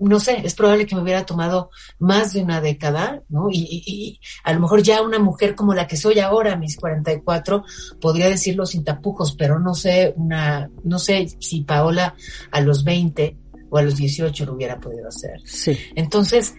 no 0.00 0.20
sé, 0.20 0.42
es 0.44 0.54
probable 0.54 0.86
que 0.86 0.94
me 0.94 1.00
hubiera 1.00 1.24
tomado 1.24 1.70
más 1.98 2.34
de 2.34 2.42
una 2.42 2.60
década, 2.60 3.22
¿no? 3.30 3.48
Y, 3.50 4.20
a 4.44 4.52
lo 4.52 4.60
mejor 4.60 4.82
ya 4.82 5.00
una 5.00 5.18
mujer 5.18 5.54
como 5.54 5.72
la 5.72 5.86
que 5.86 5.96
soy 5.96 6.18
ahora, 6.18 6.56
mis 6.56 6.76
44, 6.76 7.64
podría 8.00 8.28
decirlo 8.28 8.66
sin 8.66 8.84
tapujos, 8.84 9.34
pero 9.34 9.58
no 9.58 9.74
sé, 9.74 10.12
una, 10.16 10.70
no 10.84 10.98
sé 10.98 11.26
si 11.38 11.62
Paola 11.62 12.14
a 12.50 12.60
los 12.60 12.84
20 12.84 13.36
o 13.70 13.78
a 13.78 13.82
los 13.82 13.96
18 13.96 14.44
lo 14.44 14.52
hubiera 14.52 14.78
podido 14.78 15.08
hacer. 15.08 15.40
Sí. 15.44 15.76
Entonces, 15.94 16.54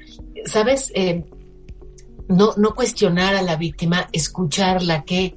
¿sabes? 0.46 0.92
Eh, 0.96 1.24
no, 2.30 2.54
no 2.58 2.74
cuestionar 2.74 3.36
a 3.36 3.44
la 3.44 3.58
víctima, 3.58 4.10
escucharla, 4.12 5.04
que 5.04 5.36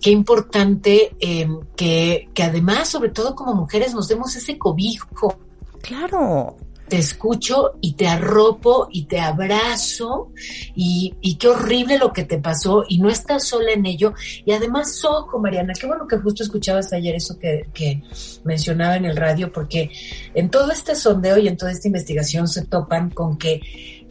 qué 0.00 0.10
importante 0.10 1.16
eh, 1.20 1.48
que, 1.76 2.28
que 2.34 2.42
además, 2.42 2.88
sobre 2.88 3.10
todo 3.10 3.34
como 3.34 3.54
mujeres, 3.54 3.94
nos 3.94 4.08
demos 4.08 4.34
ese 4.36 4.58
cobijo. 4.58 5.38
Claro, 5.82 6.56
te 6.88 6.98
escucho 6.98 7.72
y 7.80 7.94
te 7.94 8.06
arropo 8.06 8.88
y 8.92 9.04
te 9.04 9.20
abrazo 9.20 10.30
y, 10.74 11.14
y, 11.20 11.34
qué 11.36 11.48
horrible 11.48 11.98
lo 11.98 12.12
que 12.12 12.24
te 12.24 12.38
pasó 12.38 12.84
y 12.88 12.98
no 12.98 13.08
estás 13.08 13.48
sola 13.48 13.72
en 13.72 13.86
ello. 13.86 14.14
Y 14.44 14.52
además, 14.52 15.04
ojo, 15.04 15.38
Mariana, 15.38 15.72
qué 15.78 15.86
bueno 15.86 16.06
que 16.06 16.18
justo 16.18 16.42
escuchabas 16.42 16.92
ayer 16.92 17.14
eso 17.14 17.38
que, 17.38 17.68
que 17.74 18.02
mencionaba 18.44 18.96
en 18.96 19.04
el 19.04 19.16
radio, 19.16 19.52
porque 19.52 19.90
en 20.34 20.48
todo 20.48 20.70
este 20.70 20.94
sondeo 20.94 21.38
y 21.38 21.48
en 21.48 21.56
toda 21.56 21.72
esta 21.72 21.88
investigación 21.88 22.46
se 22.46 22.64
topan 22.64 23.10
con 23.10 23.36
que 23.36 23.60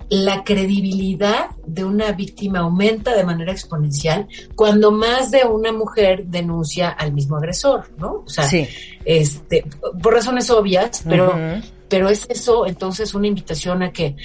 la 0.09 0.43
credibilidad 0.43 1.49
de 1.65 1.83
una 1.83 2.11
víctima 2.11 2.59
aumenta 2.59 3.15
de 3.15 3.23
manera 3.23 3.51
exponencial 3.51 4.27
cuando 4.55 4.91
más 4.91 5.31
de 5.31 5.45
una 5.45 5.71
mujer 5.71 6.25
denuncia 6.27 6.89
al 6.89 7.13
mismo 7.13 7.37
agresor, 7.37 7.89
¿no? 7.97 8.23
O 8.25 8.29
sea, 8.29 8.47
este, 9.03 9.65
por 10.01 10.13
razones 10.13 10.49
obvias, 10.49 11.03
pero 11.07 11.33
pero 11.87 12.09
es 12.09 12.25
eso 12.29 12.65
entonces 12.65 13.13
una 13.13 13.27
invitación 13.27 13.83
a 13.83 13.91
que, 13.91 14.15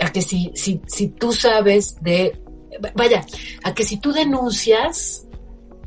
a 0.00 0.12
que 0.12 0.22
si, 0.22 0.52
si, 0.54 0.80
si 0.86 1.08
tú 1.08 1.32
sabes 1.32 1.96
de, 2.00 2.40
vaya, 2.94 3.24
a 3.64 3.74
que 3.74 3.84
si 3.84 3.98
tú 3.98 4.12
denuncias, 4.12 5.26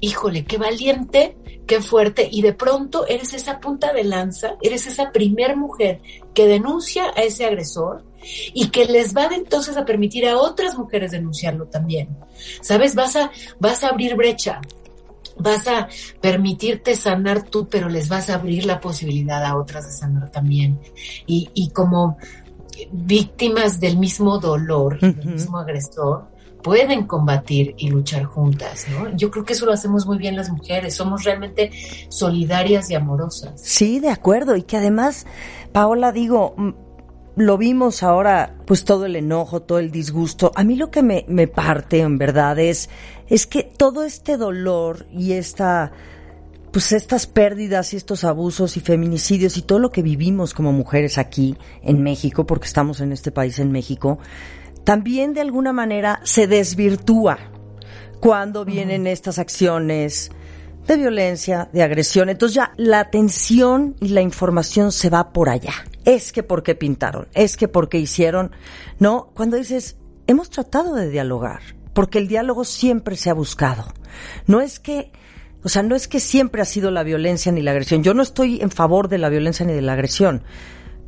híjole, 0.02 0.46
qué 0.46 0.58
valiente, 0.58 1.38
qué 1.68 1.82
fuerte, 1.82 2.28
y 2.30 2.42
de 2.42 2.54
pronto 2.54 3.08
eres 3.08 3.34
esa 3.34 3.60
punta 3.60 3.94
de 3.94 4.04
lanza, 4.04 4.56
eres 4.62 4.88
esa 4.88 5.12
primer 5.12 5.56
mujer 5.56 6.02
que 6.34 6.48
denuncia 6.48 7.12
a 7.16 7.22
ese 7.22 7.46
agresor 7.46 8.04
y 8.54 8.70
que 8.70 8.86
les 8.86 9.16
va 9.16 9.28
entonces 9.32 9.78
a 9.78 9.86
permitir 9.86 10.28
a 10.28 10.38
otras 10.38 10.78
mujeres 10.78 11.12
denunciarlo 11.12 11.66
también. 11.66 12.10
¿Sabes? 12.62 12.96
Vas 12.96 13.16
a, 13.16 13.32
vas 13.60 13.84
a 13.84 13.90
abrir 13.90 14.16
brecha 14.16 14.62
vas 15.38 15.68
a 15.68 15.88
permitirte 16.20 16.96
sanar 16.96 17.44
tú, 17.44 17.68
pero 17.68 17.90
les 17.90 18.10
vas 18.10 18.30
a 18.30 18.36
abrir 18.36 18.66
la 18.66 18.80
posibilidad 18.80 19.44
a 19.44 19.58
otras 19.58 19.86
de 19.88 19.92
sanar 19.92 20.30
también. 20.30 20.80
Y, 21.26 21.50
y 21.54 21.70
como 21.72 22.18
víctimas 22.92 23.80
del 23.80 23.98
mismo 23.98 24.40
dolor, 24.40 25.00
del 25.00 25.26
mismo 25.26 25.58
agresor, 25.58 26.28
pueden 26.62 27.06
combatir 27.08 27.74
y 27.78 27.90
luchar 27.90 28.24
juntas, 28.26 28.86
¿no? 28.90 29.16
Yo 29.16 29.32
creo 29.32 29.44
que 29.44 29.54
eso 29.54 29.66
lo 29.66 29.74
hacemos 29.74 30.06
muy 30.06 30.18
bien 30.18 30.36
las 30.36 30.50
mujeres, 30.50 30.96
somos 30.96 31.24
realmente 31.24 31.72
solidarias 32.10 32.90
y 32.92 32.96
amorosas. 32.96 33.60
Sí, 33.62 34.00
de 34.00 34.10
acuerdo, 34.10 34.56
y 34.56 34.64
que 34.64 34.78
además, 34.78 35.26
Paola, 35.72 36.12
digo, 36.12 36.56
lo 37.36 37.58
vimos 37.58 38.04
ahora, 38.04 38.56
pues 38.66 38.84
todo 38.84 39.06
el 39.06 39.16
enojo, 39.16 39.62
todo 39.62 39.80
el 39.80 39.92
disgusto. 39.92 40.52
A 40.56 40.64
mí 40.64 40.76
lo 40.76 40.92
que 40.92 41.02
me, 41.02 41.26
me 41.28 41.48
parte, 41.48 42.00
en 42.00 42.18
verdad, 42.18 42.60
es, 42.60 42.90
es 43.28 43.48
que 43.48 43.64
todo 43.64 44.04
este 44.04 44.38
dolor 44.38 45.06
y 45.12 45.34
esta, 45.34 45.92
pues 46.72 46.92
estas 46.92 47.28
pérdidas 47.28 47.94
y 47.94 47.98
estos 47.98 48.24
abusos 48.24 48.76
y 48.78 48.82
feminicidios 48.82 49.58
y 49.58 49.62
todo 49.62 49.80
lo 49.80 49.92
que 49.92 50.02
vivimos 50.02 50.54
como 50.54 50.74
mujeres 50.74 51.18
aquí 51.18 51.58
en 51.84 52.04
México, 52.04 52.46
porque 52.46 52.68
estamos 52.68 53.00
en 53.00 53.12
este 53.12 53.32
país 53.32 53.60
en 53.60 53.72
México, 53.72 54.20
también 54.84 55.34
de 55.34 55.42
alguna 55.42 55.74
manera 55.74 56.20
se 56.24 56.48
desvirtúa 56.48 57.38
cuando 58.20 58.66
vienen 58.66 59.08
estas 59.08 59.40
acciones 59.40 60.32
de 60.88 60.98
violencia, 60.98 61.70
de 61.72 61.84
agresión. 61.84 62.30
Entonces 62.30 62.56
ya 62.56 62.74
la 62.78 63.00
atención 63.00 63.96
y 64.00 64.10
la 64.10 64.22
información 64.22 64.92
se 64.92 65.10
va 65.10 65.32
por 65.32 65.50
allá. 65.50 65.74
Es 66.06 66.32
que 66.32 66.44
por 66.44 66.64
qué 66.64 66.76
pintaron, 66.76 67.28
es 67.34 67.58
que 67.58 67.68
por 67.68 67.90
qué 67.90 68.00
hicieron. 68.00 68.52
No, 69.00 69.32
cuando 69.34 69.58
dices, 69.58 69.98
hemos 70.28 70.50
tratado 70.50 70.96
de 70.96 71.10
dialogar, 71.10 71.62
porque 71.94 72.18
el 72.18 72.28
diálogo 72.28 72.64
siempre 72.64 73.16
se 73.16 73.30
ha 73.30 73.34
buscado. 73.34 73.86
No 74.48 74.62
es 74.62 74.80
que, 74.80 75.12
o 75.64 75.70
sea, 75.70 75.84
no 75.84 75.96
es 75.96 76.08
que 76.08 76.20
siempre 76.20 76.62
ha 76.62 76.66
sido 76.66 76.92
la 76.92 77.04
violencia 77.04 77.52
ni 77.52 77.62
la 77.62 77.72
agresión. 77.72 78.04
Yo 78.04 78.14
no 78.14 78.24
estoy 78.24 78.62
en 78.62 78.72
favor 78.72 79.08
de 79.08 79.18
la 79.18 79.30
violencia 79.30 79.66
ni 79.66 79.74
de 79.74 79.82
la 79.82 79.94
agresión. 79.94 80.44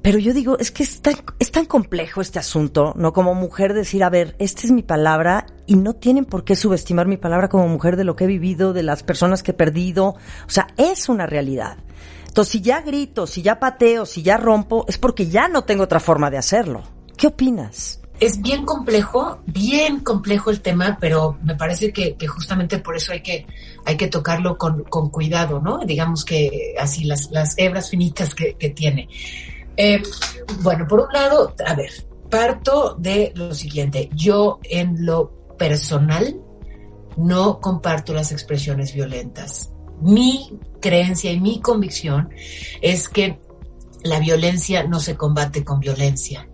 Pero 0.03 0.19
yo 0.19 0.33
digo, 0.33 0.59
es 0.59 0.69
que 0.71 0.83
es 0.83 1.01
tan, 1.01 1.15
es 1.39 1.49
tan 1.51 1.65
complejo 1.65 2.19
este 2.19 2.37
asunto, 2.37 2.93
¿no? 2.97 3.13
Como 3.13 3.33
mujer 3.35 3.73
decir, 3.73 4.03
a 4.03 4.09
ver, 4.09 4.35
esta 4.37 4.63
es 4.63 4.71
mi 4.71 4.83
palabra 4.83 5.45
y 5.65 5.77
no 5.77 5.93
tienen 5.93 6.25
por 6.25 6.43
qué 6.43 6.57
subestimar 6.57 7.07
mi 7.07 7.15
palabra 7.15 7.47
como 7.47 7.69
mujer 7.69 7.95
de 7.95 8.03
lo 8.03 8.17
que 8.17 8.25
he 8.25 8.27
vivido, 8.27 8.73
de 8.73 8.83
las 8.83 9.01
personas 9.01 9.43
que 9.43 9.51
he 9.51 9.53
perdido. 9.53 10.17
O 10.45 10.49
sea, 10.49 10.67
es 10.75 11.07
una 11.07 11.25
realidad. 11.25 11.77
Entonces, 12.33 12.53
si 12.53 12.61
ya 12.61 12.81
grito, 12.81 13.27
si 13.27 13.43
ya 13.43 13.59
pateo, 13.59 14.07
si 14.07 14.23
ya 14.23 14.37
rompo, 14.37 14.85
es 14.87 14.97
porque 14.97 15.27
ya 15.27 15.47
no 15.47 15.65
tengo 15.65 15.83
otra 15.83 15.99
forma 15.99 16.31
de 16.31 16.39
hacerlo. 16.39 16.81
¿Qué 17.15 17.27
opinas? 17.27 18.01
Es 18.19 18.41
bien 18.41 18.65
complejo, 18.65 19.37
bien 19.45 19.99
complejo 19.99 20.49
el 20.49 20.61
tema, 20.61 20.97
pero 20.99 21.37
me 21.43 21.53
parece 21.53 21.93
que, 21.93 22.17
justamente 22.25 22.79
por 22.79 22.95
eso 22.95 23.11
hay 23.11 23.21
que, 23.21 23.45
hay 23.85 23.97
que 23.97 24.07
tocarlo 24.07 24.57
con, 24.57 24.83
con, 24.85 25.11
cuidado, 25.11 25.61
¿no? 25.61 25.85
Digamos 25.85 26.25
que 26.25 26.73
así 26.79 27.03
las, 27.03 27.29
las 27.29 27.53
hebras 27.59 27.91
finitas 27.91 28.33
que, 28.33 28.55
tiene. 28.75 29.09
Eh, 29.77 30.01
bueno, 30.63 30.87
por 30.87 31.01
un 31.01 31.13
lado, 31.13 31.53
a 31.63 31.75
ver, 31.75 31.91
parto 32.31 32.95
de 32.97 33.31
lo 33.35 33.53
siguiente. 33.53 34.09
Yo 34.15 34.57
en 34.63 35.05
lo 35.05 35.55
personal 35.59 36.35
no 37.15 37.59
comparto 37.59 38.11
las 38.11 38.31
expresiones 38.31 38.91
violentas. 38.91 39.69
Mi 40.01 40.49
creencia 40.83 41.31
y 41.31 41.39
mi 41.39 41.61
convicción 41.61 42.29
es 42.81 43.09
que 43.09 43.39
la 44.03 44.19
violencia 44.19 44.83
no 44.83 44.99
se 44.99 45.15
combate 45.15 45.63
con 45.63 45.79
violencia, 45.79 46.47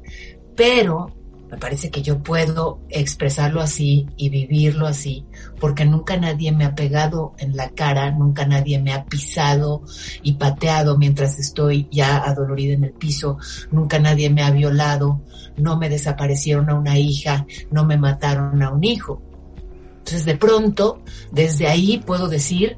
pero 0.55 1.12
Me 1.50 1.57
parece 1.57 1.89
que 1.89 2.03
yo 2.03 2.21
puedo 2.21 2.79
expresarlo 2.89 3.59
así 3.59 4.05
y 4.17 4.29
vivirlo 4.29 4.86
así, 4.86 5.25
porque 5.59 5.83
nunca 5.83 6.15
nadie 6.15 6.51
me 6.51 6.63
ha 6.63 6.75
pegado 6.75 7.33
en 7.39 7.55
la 7.55 7.69
cara, 7.71 8.12
nunca 8.12 8.45
nadie 8.45 8.79
me 8.79 8.93
ha 8.93 9.05
pisado 9.05 9.81
y 10.21 10.33
pateado 10.33 11.00
mientras 11.00 11.39
estoy 11.39 11.88
ya 11.91 12.17
adolorida 12.17 12.74
en 12.74 12.83
el 12.83 12.91
piso, 12.91 13.39
nunca 13.71 13.98
nadie 13.98 14.29
me 14.29 14.43
ha 14.43 14.51
violado, 14.51 15.21
no 15.57 15.75
me 15.75 15.89
desaparecieron 15.89 16.69
a 16.69 16.75
una 16.75 17.00
hija, 17.00 17.48
no 17.71 17.83
me 17.83 17.98
mataron 17.98 18.62
a 18.62 18.69
un 18.69 18.83
hijo. 18.83 19.24
Entonces, 19.98 20.25
de 20.25 20.38
pronto, 20.38 21.01
desde 21.31 21.67
ahí 21.67 21.98
puedo 22.05 22.27
decir, 22.27 22.77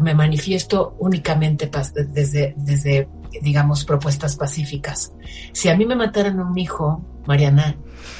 me, 0.00 0.14
manifiesto 0.14 0.96
únicamente 0.98 1.70
desde, 2.08 2.54
desde, 2.56 3.08
digamos, 3.42 3.84
propuestas 3.84 4.36
pacíficas. 4.36 5.12
Si 5.52 5.68
a 5.68 5.76
mí 5.76 5.86
me 5.86 5.96
mataran 5.96 6.40
un 6.40 6.56
hijo, 6.58 7.04
Mariana, 7.26 7.76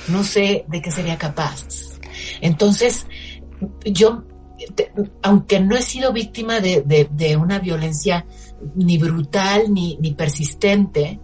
no 0.08 0.24
sé 0.24 0.64
de 0.68 0.82
qué 0.82 0.90
sería 0.90 1.18
capaz. 1.18 1.66
Entonces, 2.40 3.06
yo, 3.84 4.24
aunque 5.22 5.60
no 5.60 5.76
he 5.76 5.82
sido 5.82 6.12
víctima 6.12 6.60
de, 6.60 7.38
una 7.40 7.58
violencia 7.58 8.26
ni 8.74 8.98
brutal 8.98 9.72
ni, 9.72 9.96
ni 10.00 10.12
persistente, 10.12 11.20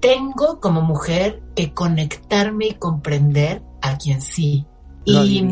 tengo 0.00 0.58
como 0.60 0.82
mujer 0.82 1.42
que 1.54 1.72
conectarme 1.72 2.66
y 2.66 2.74
comprender 2.74 3.62
a 3.80 3.96
quien 3.98 4.20
sí. 4.20 4.66
Y, 5.04 5.44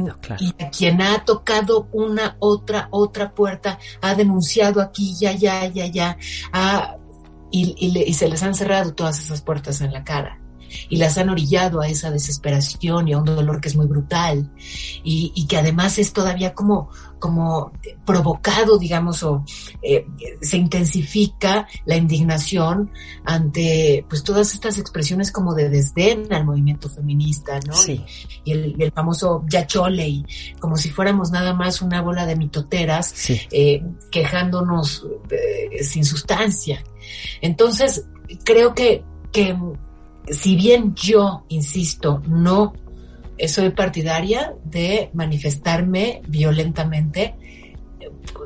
quien 0.77 1.03
ha 1.03 1.25
tocado 1.25 1.89
una, 1.93 2.37
otra, 2.39 2.89
otra 2.91 3.33
puerta, 3.33 3.79
ha 4.01 4.15
denunciado 4.15 4.81
aquí, 4.81 5.15
ya, 5.19 5.33
ya, 5.33 5.67
ya, 5.67 5.87
ya, 5.87 6.17
y, 7.51 7.75
y 8.07 8.15
se 8.15 8.29
les 8.29 8.43
han 8.43 8.55
cerrado 8.55 8.95
todas 8.95 9.19
esas 9.19 9.43
puertas 9.43 9.81
en 9.81 9.93
la 9.93 10.05
cara 10.05 10.40
y 10.89 10.97
las 10.97 11.19
han 11.19 11.31
orillado 11.31 11.81
a 11.81 11.89
esa 11.89 12.11
desesperación 12.11 13.09
y 13.09 13.13
a 13.13 13.19
un 13.19 13.25
dolor 13.25 13.61
que 13.61 13.69
es 13.69 13.77
muy 13.77 13.87
brutal 13.87 14.51
y, 15.03 15.47
que 15.49 15.57
además 15.57 15.99
es 15.99 16.13
todavía 16.13 16.55
como, 16.55 16.91
como 17.19 17.73
provocado, 18.05 18.79
digamos, 18.79 19.23
o 19.23 19.45
eh, 19.83 20.07
se 20.41 20.57
intensifica 20.57 21.67
la 21.85 21.97
indignación 21.97 22.91
ante 23.25 24.05
pues 24.09 24.23
todas 24.23 24.55
estas 24.55 24.79
expresiones 24.79 25.33
como 25.33 25.55
de 25.55 25.69
desdén 25.69 26.33
al 26.33 26.45
movimiento 26.45 26.89
feminista, 26.89 27.59
¿no? 27.67 27.75
Sí. 27.75 28.05
Y, 28.45 28.53
el, 28.53 28.93
famoso 28.93 29.45
yachole, 29.49 30.09
y 30.09 30.27
como 30.59 30.77
si 30.77 30.91
fuéramos 30.91 31.31
nada 31.31 31.55
más 31.55 31.81
una 31.83 32.03
bola 32.03 32.27
de 32.27 32.37
mitoteras 32.37 33.15
eh, 33.51 33.83
quejándonos 34.11 35.07
eh, 35.31 35.83
sin 35.83 36.05
sustancia. 36.05 36.85
Entonces, 37.41 38.07
creo 38.45 38.75
que, 38.75 39.05
que 39.33 39.57
si 40.29 40.57
bien 40.57 40.95
yo, 40.95 41.45
insisto, 41.49 42.23
no 42.29 42.75
soy 43.49 43.71
partidaria 43.71 44.55
de 44.65 45.11
manifestarme 45.15 46.23
violentamente, 46.29 47.35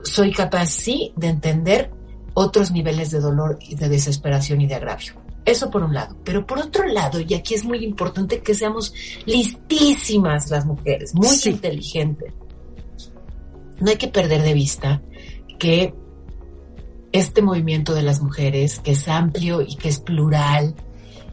soy 0.03 0.33
capaz 0.33 0.67
sí 0.67 1.13
de 1.17 1.29
entender 1.29 1.91
otros 2.35 2.71
niveles 2.71 3.11
de 3.11 3.21
dolor 3.21 3.59
y 3.61 3.75
de 3.75 3.89
desesperación 3.89 4.61
y 4.61 4.67
de 4.67 4.75
agravio. 4.75 5.15
Eso 5.45 5.71
por 5.71 5.83
un 5.83 5.95
lado. 5.95 6.17
Pero 6.25 6.47
por 6.47 6.59
otro 6.59 6.87
lado, 6.87 7.21
y 7.21 7.35
aquí 7.35 7.55
es 7.55 7.65
muy 7.65 7.85
importante 7.85 8.41
que 8.41 8.55
seamos 8.55 8.95
listísimas 9.27 10.51
las 10.51 10.65
mujeres, 10.65 11.15
muy 11.15 11.29
inteligentes. 11.45 12.33
No 13.81 13.91
hay 13.91 13.97
que 13.97 14.09
perder 14.09 14.43
de 14.43 14.55
vista 14.55 15.03
que 15.59 15.95
este 17.13 17.43
movimiento 17.43 17.95
de 17.95 18.03
las 18.03 18.21
mujeres, 18.21 18.81
que 18.81 18.93
es 18.93 19.07
amplio 19.07 19.61
y 19.61 19.77
que 19.77 19.89
es 19.89 20.01
plural, 20.01 20.75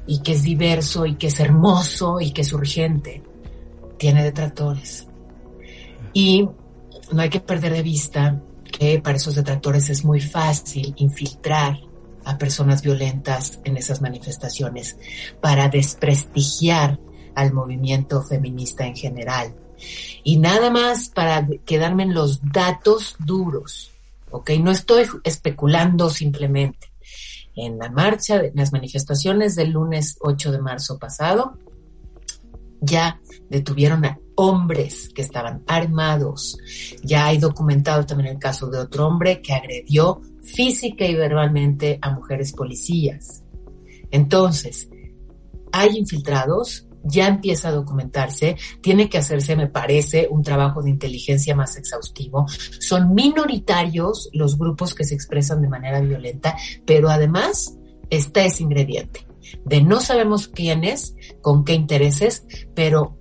y 0.08 0.22
que 0.22 0.34
es 0.34 0.44
diverso 0.44 1.06
y 1.06 1.16
que 1.16 1.28
es 1.28 1.40
hermoso 1.40 2.20
y 2.20 2.32
que 2.32 2.42
es 2.42 2.54
urgente, 2.54 3.24
tiene 3.98 4.24
detractores. 4.24 5.08
Y 6.14 6.48
no 7.12 7.22
hay 7.22 7.30
que 7.30 7.40
perder 7.40 7.74
de 7.74 7.84
vista 7.84 8.42
que 8.72 9.00
para 9.00 9.18
esos 9.18 9.36
detractores 9.36 9.90
es 9.90 10.04
muy 10.04 10.22
fácil 10.22 10.94
infiltrar 10.98 11.80
a 12.24 12.38
personas 12.38 12.82
violentas 12.82 13.60
en 13.64 13.78
esas 13.78 14.02
manifestaciones 14.02 14.98
para 15.40 15.70
desprestigiar 15.70 17.00
al 17.36 17.54
movimiento 17.54 18.22
feminista 18.24 18.86
en 18.86 18.96
general. 18.96 19.56
Y 20.24 20.38
nada 20.38 20.70
más 20.70 21.10
para 21.10 21.48
quedarme 21.66 22.04
en 22.04 22.14
los 22.14 22.42
datos 22.52 23.16
duros, 23.20 23.92
¿ok? 24.30 24.52
No 24.60 24.72
estoy 24.72 25.06
especulando 25.24 26.10
simplemente 26.10 26.91
en 27.62 27.78
la 27.78 27.92
marcha, 27.92 28.44
en 28.44 28.54
las 28.56 28.74
manifestaciones 28.74 29.56
del 29.56 29.72
lunes 29.72 30.18
8 30.20 30.52
de 30.52 30.60
marzo 30.60 30.98
pasado, 30.98 31.60
ya 32.82 33.22
detuvieron 33.50 34.04
a 34.06 34.20
hombres 34.36 35.10
que 35.14 35.22
estaban 35.22 35.64
armados. 35.68 36.58
Ya 37.04 37.28
hay 37.28 37.38
documentado 37.38 38.06
también 38.06 38.32
el 38.32 38.40
caso 38.40 38.68
de 38.68 38.80
otro 38.80 39.08
hombre 39.08 39.42
que 39.42 39.54
agredió 39.54 40.22
física 40.42 41.06
y 41.06 41.14
verbalmente 41.14 42.00
a 42.02 42.10
mujeres 42.10 42.52
policías. 42.52 43.44
Entonces, 44.10 44.90
hay 45.72 45.98
infiltrados, 45.98 46.88
ya 47.04 47.28
empieza 47.28 47.70
a 47.70 47.72
documentarse, 47.72 48.58
tiene 48.82 49.10
que 49.10 49.18
hacerse, 49.18 49.56
me 49.56 49.68
parece, 49.68 50.28
un 50.30 50.44
trabajo 50.44 50.82
de 50.82 50.90
inteligencia 50.90 51.56
más 51.56 51.78
exhaustivo. 51.78 52.46
Son 52.80 53.14
minoritarios 53.14 54.30
los 54.34 54.58
grupos 54.58 54.94
que 54.94 55.04
se 55.04 55.16
expresan 55.16 55.62
de 55.62 55.70
manera 55.70 56.00
violenta, 56.02 56.56
pero 56.86 57.10
además 57.10 57.78
está 58.10 58.44
ese 58.46 58.64
ingrediente 58.64 59.26
de 59.66 59.82
no 59.82 60.00
sabemos 60.00 60.48
quién 60.48 60.84
es, 60.84 61.16
con 61.42 61.64
qué 61.66 61.74
intereses, 61.74 62.46
pero 62.74 63.18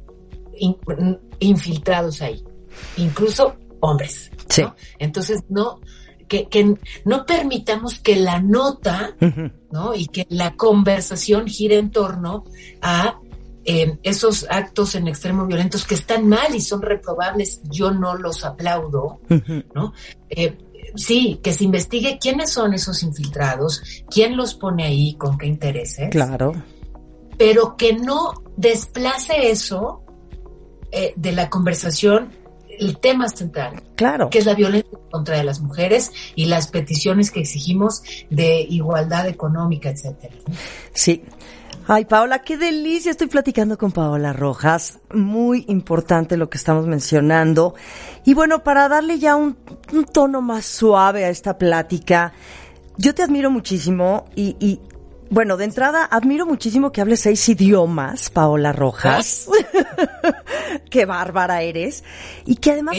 infiltrados 1.39 2.23
ahí, 2.23 2.45
incluso 2.97 3.57
hombres. 3.81 4.31
Entonces, 4.99 5.45
no, 5.49 5.81
que, 6.29 6.49
que, 6.49 6.77
no 7.05 7.25
permitamos 7.25 7.99
que 8.01 8.17
la 8.17 8.41
nota, 8.41 9.17
¿no? 9.73 9.95
Y 9.95 10.07
que 10.07 10.27
la 10.29 10.55
conversación 10.57 11.47
gire 11.47 11.79
en 11.79 11.91
torno 11.91 12.45
a 12.83 13.19
esos 13.65 14.47
actos 14.49 14.95
en 14.95 15.09
extremo 15.09 15.47
violentos 15.47 15.85
que 15.85 15.95
están 15.95 16.29
mal 16.29 16.55
y 16.55 16.61
son 16.61 16.83
reprobables, 16.83 17.61
yo 17.65 17.91
no 17.91 18.17
los 18.17 18.45
aplaudo, 18.45 19.21
¿no? 19.75 19.93
Eh, 20.29 20.57
sí, 20.95 21.41
que 21.43 21.53
se 21.53 21.65
investigue 21.65 22.19
quiénes 22.21 22.51
son 22.51 22.75
esos 22.75 23.03
infiltrados, 23.03 23.83
quién 24.11 24.37
los 24.37 24.55
pone 24.55 24.85
ahí, 24.85 25.15
con 25.15 25.37
qué 25.39 25.47
intereses. 25.47 26.11
Claro. 26.11 26.53
Pero 27.37 27.77
que 27.77 27.95
no 27.95 28.33
desplace 28.57 29.51
eso 29.51 30.05
eh, 30.93 31.13
de 31.17 31.33
la 31.33 31.49
conversación 31.49 32.33
el 32.81 32.99
tema 32.99 33.29
central. 33.29 33.83
Claro. 33.95 34.31
Que 34.31 34.39
es 34.39 34.47
la 34.47 34.55
violencia 34.55 34.99
contra 35.11 35.43
las 35.45 35.61
mujeres 35.61 36.13
y 36.35 36.47
las 36.47 36.69
peticiones 36.69 37.31
que 37.31 37.41
exigimos 37.41 38.03
de 38.31 38.61
igualdad 38.63 39.29
económica, 39.29 39.91
etcétera. 39.91 40.35
Sí. 40.95 41.23
Ay, 41.93 42.05
Paola, 42.05 42.43
qué 42.43 42.57
delicia. 42.57 43.11
Estoy 43.11 43.27
platicando 43.27 43.77
con 43.77 43.91
Paola 43.91 44.33
Rojas. 44.33 45.01
Muy 45.13 45.65
importante 45.67 46.37
lo 46.37 46.49
que 46.49 46.57
estamos 46.57 46.87
mencionando. 46.87 47.75
Y 48.25 48.35
bueno, 48.35 48.63
para 48.63 48.89
darle 48.89 49.19
ya 49.19 49.35
un, 49.35 49.57
tono 50.13 50.41
más 50.41 50.67
suave 50.67 51.25
a 51.25 51.31
esta 51.31 51.59
plática, 51.59 52.33
yo 52.97 53.13
te 53.13 53.25
admiro 53.25 53.51
muchísimo 53.51 54.27
y, 54.37 54.55
y 54.61 54.79
bueno, 55.31 55.57
de 55.57 55.65
entrada, 55.65 56.05
admiro 56.05 56.45
muchísimo 56.45 56.91
que 56.91 57.01
hables 57.01 57.21
seis 57.21 57.49
idiomas, 57.49 58.31
Paola 58.31 58.73
Rojas. 58.73 59.49
qué 60.91 61.07
bárbara 61.07 61.63
eres. 61.63 62.03
Y 62.47 62.57
que 62.57 62.73
además... 62.73 62.99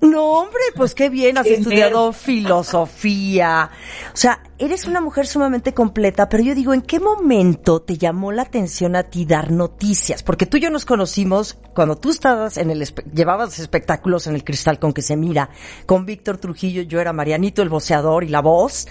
No, 0.00 0.24
hombre, 0.24 0.62
pues 0.74 0.94
qué 0.94 1.08
bien, 1.08 1.38
has 1.38 1.46
estudiado 1.46 2.12
filosofía. 2.12 3.70
O 4.12 4.16
sea, 4.16 4.42
eres 4.64 4.86
una 4.86 5.00
mujer 5.00 5.26
sumamente 5.26 5.74
completa, 5.74 6.28
pero 6.28 6.42
yo 6.42 6.54
digo, 6.54 6.72
¿en 6.72 6.82
qué 6.82 7.00
momento 7.00 7.82
te 7.82 7.98
llamó 7.98 8.30
la 8.30 8.42
atención 8.42 8.94
a 8.94 9.02
ti 9.02 9.24
dar 9.24 9.50
noticias? 9.50 10.22
Porque 10.22 10.46
tú 10.46 10.56
y 10.56 10.60
yo 10.60 10.70
nos 10.70 10.84
conocimos 10.84 11.58
cuando 11.74 11.96
tú 11.96 12.10
estabas 12.10 12.56
en 12.56 12.70
el... 12.70 12.82
llevabas 13.12 13.58
espectáculos 13.58 14.26
en 14.28 14.34
el 14.34 14.44
cristal 14.44 14.78
con 14.78 14.92
que 14.92 15.02
se 15.02 15.16
mira, 15.16 15.50
con 15.86 16.06
Víctor 16.06 16.38
Trujillo, 16.38 16.82
yo 16.82 17.00
era 17.00 17.12
Marianito 17.12 17.62
el 17.62 17.68
voceador 17.68 18.24
y 18.24 18.28
la 18.28 18.40
voz. 18.40 18.86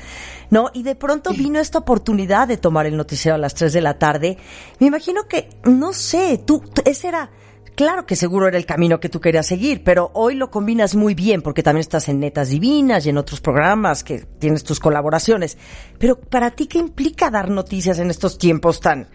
¿no? 0.50 0.70
Y 0.74 0.84
de 0.84 0.96
pronto 0.96 1.32
vino 1.32 1.60
esta 1.60 1.80
oportunidad 1.80 2.48
de 2.48 2.58
tomar 2.58 2.86
el 2.86 2.98
noticiero 2.98 3.36
a 3.36 3.40
las 3.40 3.56
3 3.56 3.72
de 3.72 3.82
la 3.82 3.98
tarde. 3.98 4.38
Me 4.80 4.88
imagino 4.88 5.24
que, 5.28 5.50
no 5.64 5.94
sé, 5.94 6.38
tú, 6.46 6.62
ese 6.84 7.08
era, 7.08 7.32
claro 7.76 8.06
que 8.06 8.16
seguro 8.16 8.48
era 8.48 8.58
el 8.58 8.66
camino 8.66 9.00
que 9.00 9.10
tú 9.10 9.20
querías 9.20 9.48
seguir, 9.48 9.84
pero 9.84 10.12
hoy 10.14 10.36
lo 10.36 10.50
combinas 10.52 10.96
muy 10.96 11.14
bien 11.14 11.42
porque 11.42 11.64
también 11.64 11.82
estás 11.82 12.10
en 12.10 12.20
Netas 12.20 12.50
Divinas 12.50 13.06
y 13.06 13.10
en 13.10 13.18
otros 13.18 13.42
programas 13.42 14.04
que 14.04 14.20
tienes 14.20 14.64
tus 14.64 14.80
colaboraciones. 14.80 15.58
Pero 15.98 16.20
para 16.20 16.52
ti, 16.52 16.68
¿qué 16.68 16.80
implica 16.80 17.30
dar 17.30 17.50
noticias 17.50 18.00
en 18.00 18.10
estos 18.10 18.38
tiempos 18.38 18.80
tan, 18.80 19.10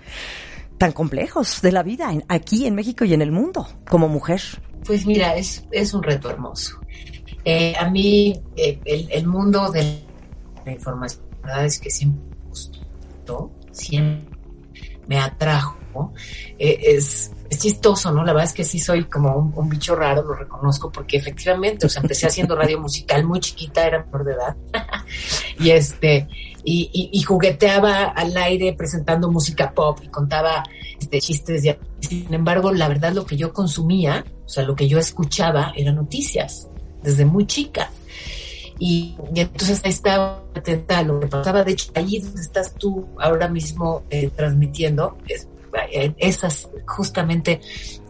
tan 0.79 0.93
complejos 0.93 1.61
de 1.63 1.73
la 1.73 1.83
vida 1.83 2.11
aquí 2.29 2.67
en 2.67 2.75
México 2.75 3.05
y 3.05 3.15
en 3.15 3.23
el 3.23 3.33
mundo 3.33 3.69
como 3.89 4.09
mujer? 4.09 4.41
Pues 4.85 5.07
mira, 5.07 5.37
es, 5.37 5.65
es 5.71 5.95
un 5.95 6.03
reto 6.03 6.31
hermoso. 6.31 6.81
Eh, 7.45 7.75
a 7.79 7.89
mí 7.89 8.41
eh, 8.57 8.81
el, 8.85 9.27
mundo 9.27 9.71
de 9.71 10.03
la 10.65 10.73
información 10.73 11.25
verdad 11.43 11.65
es 11.65 11.79
que 11.79 11.91
siempre 11.91 12.25
me 12.29 12.49
gustó, 12.49 13.53
siempre 13.71 14.37
me 15.07 15.19
atrajo 15.19 15.77
eh, 16.59 16.79
es, 16.83 17.33
es 17.49 17.59
chistoso, 17.59 18.11
¿no? 18.13 18.25
La 18.25 18.33
verdad 18.33 18.49
es 18.49 18.53
que 18.53 18.65
sí 18.65 18.79
soy 18.79 19.05
como 19.05 19.53
un, 19.55 19.69
bicho 19.69 19.95
raro, 19.95 20.23
lo 20.23 20.35
reconozco, 20.35 20.91
porque 20.91 21.17
efectivamente, 21.17 21.87
o 21.87 21.89
sea, 21.89 22.03
empecé 22.03 22.27
haciendo 22.27 22.57
radio 22.57 22.81
musical 22.81 23.25
muy 23.25 23.41
chiquita, 23.41 23.87
era 23.87 24.05
menor 24.05 24.25
de 24.25 24.33
edad, 24.33 24.57
y 25.61 25.71
este, 25.71 26.29
y, 26.65 27.11
y, 27.13 27.23
jugueteaba 27.23 28.05
al 28.07 28.37
aire 28.37 28.73
presentando 28.73 29.31
música 29.31 29.73
pop 29.73 30.01
y 30.03 30.09
contaba 30.09 30.65
este, 30.99 31.21
chistes. 31.21 31.65
Y, 31.65 31.77
sin 32.01 32.35
embargo, 32.35 32.73
la 32.73 32.89
verdad, 32.89 33.13
lo 33.13 33.25
que 33.25 33.37
yo 33.37 33.53
consumía, 33.53 34.25
o 34.45 34.49
sea, 34.49 34.65
lo 34.65 34.75
que 34.75 34.89
yo 34.89 34.99
escuchaba, 34.99 35.73
eran 35.77 35.95
noticias, 35.95 36.69
desde 37.03 37.25
muy 37.25 37.47
chica. 37.47 37.91
Y, 38.79 39.17
entonces 39.35 39.81
ahí 39.85 39.91
estaba 39.91 40.43
atenta 40.55 40.99
a 40.99 41.03
lo 41.03 41.21
que 41.21 41.29
pasaba. 41.29 41.63
De 41.63 41.73
hecho, 41.73 41.93
allí 41.95 42.19
donde 42.19 42.41
estás 42.41 42.75
tú 42.75 43.07
ahora 43.19 43.49
mismo 43.49 44.03
eh, 44.11 44.31
transmitiendo, 44.35 45.17
es, 45.29 45.49
esas 46.19 46.69
justamente 46.87 47.61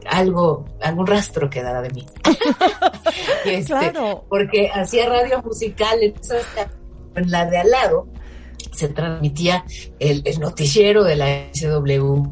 algo, 0.09 0.65
algún 0.81 1.07
rastro 1.07 1.51
quedaba 1.51 1.83
de 1.83 1.91
mí. 1.91 2.07
este, 3.45 3.73
claro. 3.73 4.25
Porque 4.29 4.71
hacía 4.73 5.09
radio 5.09 5.43
musical, 5.43 5.99
entonces 6.01 6.45
en 7.15 7.31
la 7.31 7.47
de 7.47 7.59
al 7.59 7.71
lado 7.71 8.09
se 8.73 8.89
transmitía 8.89 9.65
el, 9.99 10.23
noticiero 10.39 11.03
de 11.03 11.17
la 11.17 11.49
SW, 11.53 12.23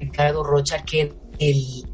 Ricardo 0.00 0.42
Rocha, 0.42 0.82
que 0.84 1.12
el 1.38 1.84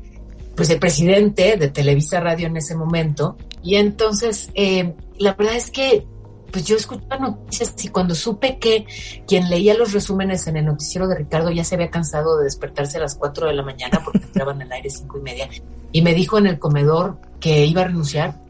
pues 0.56 0.68
el 0.68 0.78
presidente 0.78 1.56
de 1.56 1.68
Televisa 1.68 2.20
Radio 2.20 2.46
en 2.46 2.56
ese 2.56 2.74
momento. 2.74 3.36
Y 3.62 3.76
entonces, 3.76 4.50
eh, 4.54 4.94
la 5.16 5.32
verdad 5.32 5.56
es 5.56 5.70
que 5.70 6.06
pues 6.50 6.64
yo 6.64 6.76
escuchaba 6.76 7.18
noticias 7.18 7.74
y 7.84 7.88
cuando 7.88 8.14
supe 8.14 8.58
que 8.58 8.86
quien 9.26 9.48
leía 9.48 9.74
los 9.74 9.92
resúmenes 9.92 10.46
en 10.46 10.56
el 10.56 10.66
noticiero 10.66 11.08
de 11.08 11.16
Ricardo 11.16 11.50
ya 11.50 11.64
se 11.64 11.74
había 11.74 11.90
cansado 11.90 12.38
de 12.38 12.44
despertarse 12.44 12.98
a 12.98 13.00
las 13.00 13.14
4 13.14 13.48
de 13.48 13.54
la 13.54 13.62
mañana 13.62 14.00
porque 14.04 14.24
entraban 14.24 14.60
al 14.62 14.72
aire 14.72 14.90
cinco 14.90 15.18
y 15.18 15.22
media 15.22 15.48
y 15.92 16.02
me 16.02 16.14
dijo 16.14 16.38
en 16.38 16.46
el 16.46 16.58
comedor 16.58 17.18
que 17.40 17.64
iba 17.66 17.82
a 17.82 17.84
renunciar 17.84 18.40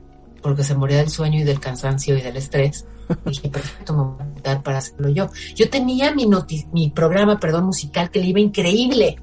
porque 0.42 0.64
se 0.64 0.74
moría 0.74 0.98
del 0.98 1.10
sueño 1.10 1.40
y 1.40 1.44
del 1.44 1.60
cansancio 1.60 2.16
y 2.16 2.22
del 2.22 2.36
estrés. 2.36 2.86
dije, 3.24 3.48
perfecto, 3.48 3.92
me 3.92 4.02
voy 4.02 4.42
a 4.44 4.62
para 4.62 4.78
hacerlo 4.78 5.08
yo. 5.10 5.28
Yo 5.54 5.68
tenía 5.68 6.14
mi, 6.14 6.28
mi 6.72 6.90
programa, 6.90 7.38
perdón, 7.38 7.66
musical 7.66 8.10
que 8.10 8.20
le 8.20 8.26
iba 8.26 8.40
increíble 8.40 9.18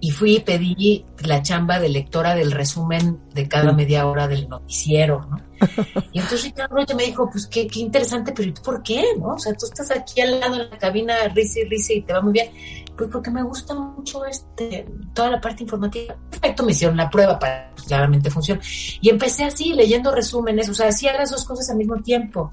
y 0.00 0.10
fui 0.10 0.36
y 0.36 0.40
pedí 0.40 1.04
la 1.24 1.42
chamba 1.42 1.78
de 1.78 1.88
lectora 1.88 2.34
del 2.34 2.50
resumen 2.52 3.20
de 3.34 3.48
cada 3.48 3.72
media 3.72 4.06
hora 4.06 4.26
del 4.26 4.48
noticiero, 4.48 5.26
¿no? 5.30 5.36
Y 6.12 6.18
entonces 6.18 6.44
Ricardo 6.44 6.74
Rocha 6.74 6.94
me 6.94 7.04
dijo, 7.04 7.28
pues 7.30 7.46
qué, 7.46 7.66
qué 7.66 7.80
interesante, 7.80 8.32
pero 8.32 8.48
¿y 8.48 8.52
tú 8.52 8.62
por 8.62 8.82
qué? 8.82 9.02
¿No? 9.18 9.34
O 9.34 9.38
sea, 9.38 9.52
tú 9.54 9.66
estás 9.66 9.90
aquí 9.90 10.20
al 10.20 10.40
lado 10.40 10.54
en 10.54 10.70
la 10.70 10.78
cabina, 10.78 11.14
risa 11.34 11.60
y 11.60 11.64
risa 11.64 11.92
y 11.92 12.02
te 12.02 12.12
va 12.12 12.20
muy 12.20 12.32
bien. 12.32 12.50
Pues 12.96 13.10
porque 13.10 13.30
me 13.30 13.42
gusta 13.42 13.74
mucho 13.74 14.24
este, 14.24 14.86
toda 15.14 15.30
la 15.30 15.40
parte 15.40 15.62
informativa. 15.62 16.16
Perfecto, 16.30 16.64
me 16.64 16.72
hicieron 16.72 16.96
la 16.96 17.08
prueba 17.08 17.38
para 17.38 17.70
pues, 17.74 17.86
claramente 17.86 18.30
funciona. 18.30 18.60
Y 19.00 19.08
empecé 19.08 19.44
así, 19.44 19.72
leyendo 19.72 20.14
resúmenes, 20.14 20.68
o 20.68 20.74
sea, 20.74 20.88
hacía 20.88 21.12
las 21.12 21.30
dos 21.30 21.44
cosas 21.44 21.70
al 21.70 21.76
mismo 21.76 21.96
tiempo. 22.02 22.52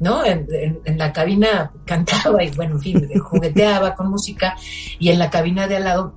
¿no? 0.00 0.24
En, 0.24 0.46
en, 0.84 0.98
la 0.98 1.12
cabina 1.12 1.72
cantaba 1.84 2.44
y 2.44 2.50
bueno, 2.50 2.76
en 2.76 2.80
fin, 2.80 3.08
jugueteaba 3.20 3.96
con 3.96 4.10
música 4.10 4.54
y 4.98 5.08
en 5.08 5.18
la 5.18 5.28
cabina 5.28 5.66
de 5.66 5.76
al 5.76 5.84
lado 5.84 6.14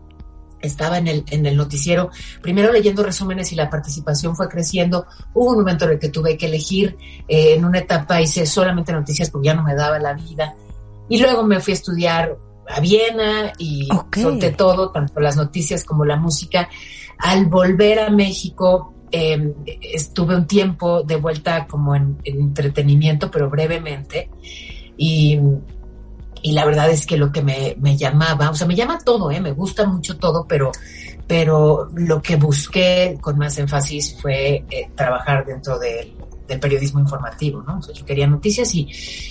estaba 0.62 0.98
en 0.98 1.08
el, 1.08 1.24
en 1.30 1.46
el 1.46 1.56
noticiero, 1.56 2.10
primero 2.42 2.72
leyendo 2.72 3.04
resúmenes 3.04 3.52
y 3.52 3.56
la 3.56 3.70
participación 3.70 4.36
fue 4.36 4.48
creciendo. 4.48 5.06
Hubo 5.34 5.52
un 5.52 5.58
momento 5.58 5.86
en 5.86 5.92
el 5.92 6.00
que 6.00 6.10
tuve 6.10 6.38
que 6.38 6.48
elegir, 6.48 6.98
eh, 7.28 7.56
en 7.56 7.66
una 7.66 7.80
etapa 7.80 8.22
hice 8.22 8.46
solamente 8.46 8.92
noticias 8.94 9.30
porque 9.30 9.48
ya 9.48 9.54
no 9.54 9.64
me 9.64 9.76
daba 9.76 10.00
la 10.00 10.14
vida. 10.14 10.56
Y 11.10 11.20
luego 11.20 11.44
me 11.44 11.60
fui 11.60 11.74
a 11.74 11.76
estudiar 11.76 12.38
a 12.68 12.80
Viena 12.80 13.52
y 13.58 13.90
solté 14.16 14.52
todo, 14.52 14.92
tanto 14.92 15.20
las 15.20 15.36
noticias 15.36 15.84
como 15.84 16.06
la 16.06 16.16
música. 16.16 16.70
Al 17.18 17.48
volver 17.48 18.00
a 18.00 18.10
México, 18.10 18.94
em, 19.12 19.54
estuve 19.66 20.36
un 20.36 20.48
tiempo 20.48 21.04
de 21.04 21.18
vuelta 21.18 21.68
como 21.68 21.96
en, 21.96 22.18
en 22.24 22.40
entretenimiento, 22.40 23.30
pero 23.30 23.50
brevemente. 23.50 24.30
Y 24.98 25.40
y 26.42 26.54
la 26.54 26.66
verdad 26.66 26.90
es 26.90 27.06
que 27.06 27.18
lo 27.18 27.32
que 27.32 27.42
me, 27.42 27.76
me, 27.80 27.96
llamaba, 27.98 28.50
o 28.50 28.56
sea, 28.56 28.68
me 28.68 28.76
llama 28.76 29.00
todo, 29.04 29.32
¿eh? 29.32 29.40
me 29.40 29.52
gusta 29.52 29.86
mucho 29.86 30.18
todo, 30.18 30.46
pero, 30.48 30.72
pero 31.28 31.90
lo 31.94 32.22
que 32.22 32.36
busqué 32.36 33.18
con 33.22 33.38
más 33.38 33.58
énfasis 33.58 34.18
fue 34.20 34.66
eh, 34.70 34.90
trabajar 34.96 35.46
dentro 35.46 35.78
del, 35.78 36.16
del, 36.48 36.60
periodismo 36.60 37.00
informativo, 37.00 37.62
¿no? 37.62 37.78
O 37.78 37.82
sea, 37.82 37.94
yo 37.94 38.06
quería 38.06 38.28
noticias 38.28 38.74
y, 38.74 38.88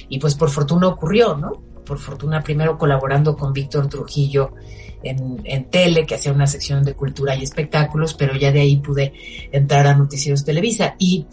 y 0.09 0.19
pues 0.19 0.35
por 0.35 0.51
fortuna 0.51 0.89
ocurrió, 0.89 1.37
¿no? 1.37 1.53
Por 1.85 1.99
fortuna 1.99 2.43
primero 2.43 2.79
colaborando 2.79 3.37
con 3.37 3.53
Víctor 3.53 3.89
Trujillo 3.89 4.55
en, 5.03 5.41
en, 5.45 5.65
tele, 5.65 6.07
que 6.07 6.15
hacía 6.15 6.33
una 6.33 6.47
sección 6.47 6.85
de 6.85 6.95
cultura 6.95 7.35
y 7.35 7.43
espectáculos, 7.43 8.15
pero 8.15 8.37
ya 8.37 8.53
de 8.53 8.61
ahí 8.61 8.77
pude 8.77 9.13
entrar 9.51 9.87
a 9.89 9.95
Noticieros 9.95 10.45
Televisa. 10.45 10.95
Y, 10.99 11.27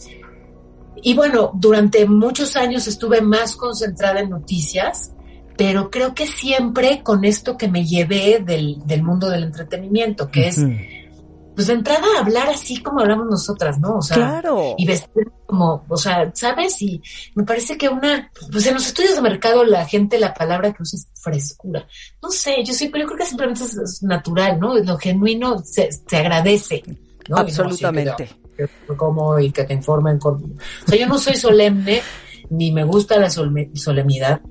y 1.03 1.13
bueno, 1.13 1.51
durante 1.53 2.05
muchos 2.07 2.55
años 2.55 2.87
estuve 2.87 3.21
más 3.21 3.55
concentrada 3.55 4.21
en 4.21 4.31
noticias 4.31 5.13
pero 5.57 5.89
creo 5.89 6.13
que 6.13 6.27
siempre 6.27 7.01
con 7.03 7.25
esto 7.25 7.57
que 7.57 7.67
me 7.67 7.85
llevé 7.85 8.43
del, 8.45 8.77
del 8.85 9.03
mundo 9.03 9.29
del 9.29 9.43
entretenimiento, 9.43 10.29
que 10.29 10.49
es, 10.49 10.63
pues 11.55 11.65
de 11.65 11.73
entrada 11.73 12.05
hablar 12.19 12.49
así 12.49 12.83
como 12.83 12.99
hablamos 12.99 13.25
nosotras, 13.25 13.79
¿no? 13.79 13.97
O 13.97 14.01
sea, 14.03 14.17
claro. 14.17 14.75
y 14.77 14.85
vestir 14.85 15.31
como, 15.47 15.83
o 15.89 15.97
sea, 15.97 16.29
¿sabes? 16.35 16.79
Y 16.83 17.01
me 17.33 17.43
parece 17.43 17.75
que 17.75 17.89
una, 17.89 18.31
pues 18.51 18.67
en 18.67 18.75
los 18.75 18.85
estudios 18.85 19.15
de 19.15 19.21
mercado 19.21 19.65
la 19.65 19.83
gente 19.85 20.19
la 20.19 20.35
palabra 20.35 20.71
que 20.71 20.83
usa 20.83 20.97
es 20.97 21.07
frescura. 21.19 21.87
No 22.21 22.29
sé, 22.29 22.63
yo 22.63 22.73
sí, 22.75 22.89
pero 22.89 23.05
yo 23.05 23.07
creo 23.07 23.17
que 23.17 23.25
simplemente 23.25 23.63
es, 23.63 24.03
natural, 24.03 24.59
¿no? 24.59 24.75
Lo 24.75 24.97
genuino 24.99 25.57
se, 25.57 25.89
se 25.91 26.17
agradece, 26.17 26.83
¿no? 27.27 27.37
Absolutamente. 27.37 28.29
como 28.95 29.39
y 29.39 29.49
que 29.51 29.63
te 29.63 29.73
informen 29.73 30.19
con... 30.19 30.35
O 30.35 30.87
sea, 30.87 30.99
yo 30.99 31.07
no 31.07 31.17
soy 31.17 31.35
solemne, 31.35 32.03
ni 32.51 32.71
me 32.71 32.83
gusta 32.83 33.17
la 33.17 33.31
solemnidad, 33.31 34.41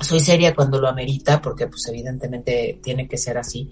soy 0.00 0.20
seria 0.20 0.54
cuando 0.54 0.80
lo 0.80 0.88
amerita, 0.88 1.40
porque 1.40 1.66
pues 1.66 1.86
evidentemente 1.88 2.80
tiene 2.82 3.08
que 3.08 3.18
ser 3.18 3.38
así 3.38 3.70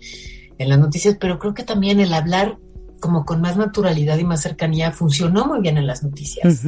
en 0.59 0.69
las 0.69 0.79
noticias, 0.79 1.17
pero 1.21 1.38
creo 1.38 1.55
que 1.55 1.62
también 1.62 2.01
el 2.01 2.12
hablar 2.12 2.59
como 3.01 3.25
con 3.25 3.41
más 3.41 3.57
naturalidad 3.57 4.19
y 4.19 4.25
más 4.25 4.43
cercanía 4.43 4.91
funcionó 4.91 5.47
muy 5.47 5.61
bien 5.61 5.79
en 5.79 5.87
las 5.87 6.03
noticias. 6.03 6.64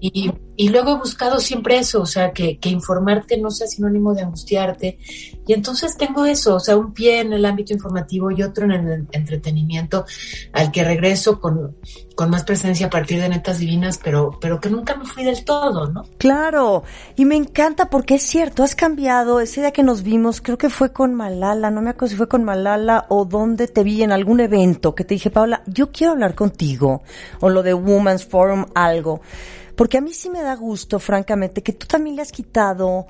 y, 0.00 0.32
y, 0.56 0.68
luego 0.68 0.92
he 0.92 0.98
buscado 0.98 1.40
siempre 1.40 1.78
eso, 1.78 2.02
o 2.02 2.06
sea, 2.06 2.32
que, 2.32 2.58
que, 2.58 2.68
informarte 2.68 3.38
no 3.38 3.50
sea 3.50 3.66
sinónimo 3.66 4.14
de 4.14 4.22
angustiarte. 4.22 4.98
Y 5.46 5.52
entonces 5.52 5.96
tengo 5.96 6.24
eso, 6.24 6.56
o 6.56 6.60
sea, 6.60 6.76
un 6.76 6.92
pie 6.92 7.20
en 7.20 7.32
el 7.32 7.44
ámbito 7.44 7.72
informativo 7.72 8.30
y 8.30 8.42
otro 8.42 8.64
en 8.64 8.72
el 8.72 9.06
entretenimiento, 9.12 10.04
al 10.52 10.72
que 10.72 10.84
regreso 10.84 11.40
con, 11.40 11.76
con 12.16 12.30
más 12.30 12.44
presencia 12.44 12.86
a 12.86 12.90
partir 12.90 13.20
de 13.20 13.28
Netas 13.28 13.58
Divinas, 13.58 14.00
pero, 14.02 14.38
pero 14.40 14.58
que 14.58 14.70
nunca 14.70 14.96
me 14.96 15.04
fui 15.04 15.22
del 15.22 15.44
todo, 15.44 15.86
¿no? 15.88 16.04
Claro, 16.18 16.82
y 17.14 17.26
me 17.26 17.36
encanta 17.36 17.90
porque 17.90 18.14
es 18.14 18.22
cierto, 18.22 18.62
has 18.62 18.74
cambiado, 18.74 19.40
ese 19.40 19.60
día 19.60 19.70
que 19.70 19.82
nos 19.82 20.02
vimos, 20.02 20.40
creo 20.40 20.56
que 20.56 20.70
fue 20.70 20.92
con 20.92 21.14
Malala, 21.14 21.70
no 21.70 21.82
me 21.82 21.90
acuerdo 21.90 22.08
si 22.08 22.16
fue 22.16 22.28
con 22.28 22.42
Malala 22.42 23.04
o 23.10 23.26
donde 23.26 23.68
te 23.68 23.84
vi 23.84 24.02
en 24.02 24.12
algún 24.12 24.40
evento, 24.40 24.94
que 24.94 25.04
te 25.04 25.14
dije, 25.14 25.30
Paula, 25.30 25.62
yo 25.66 25.92
quiero 25.92 26.12
hablar 26.12 26.34
contigo, 26.34 27.02
o 27.40 27.50
lo 27.50 27.62
de 27.62 27.74
Women's 27.74 28.24
Forum, 28.24 28.64
algo, 28.74 29.20
porque 29.76 29.98
a 29.98 30.00
mí 30.00 30.12
sí 30.12 30.30
me 30.30 30.42
da 30.42 30.56
gusto, 30.56 30.98
francamente, 30.98 31.62
que 31.62 31.72
tú 31.72 31.86
también 31.86 32.16
le 32.16 32.22
has 32.22 32.32
quitado, 32.32 33.06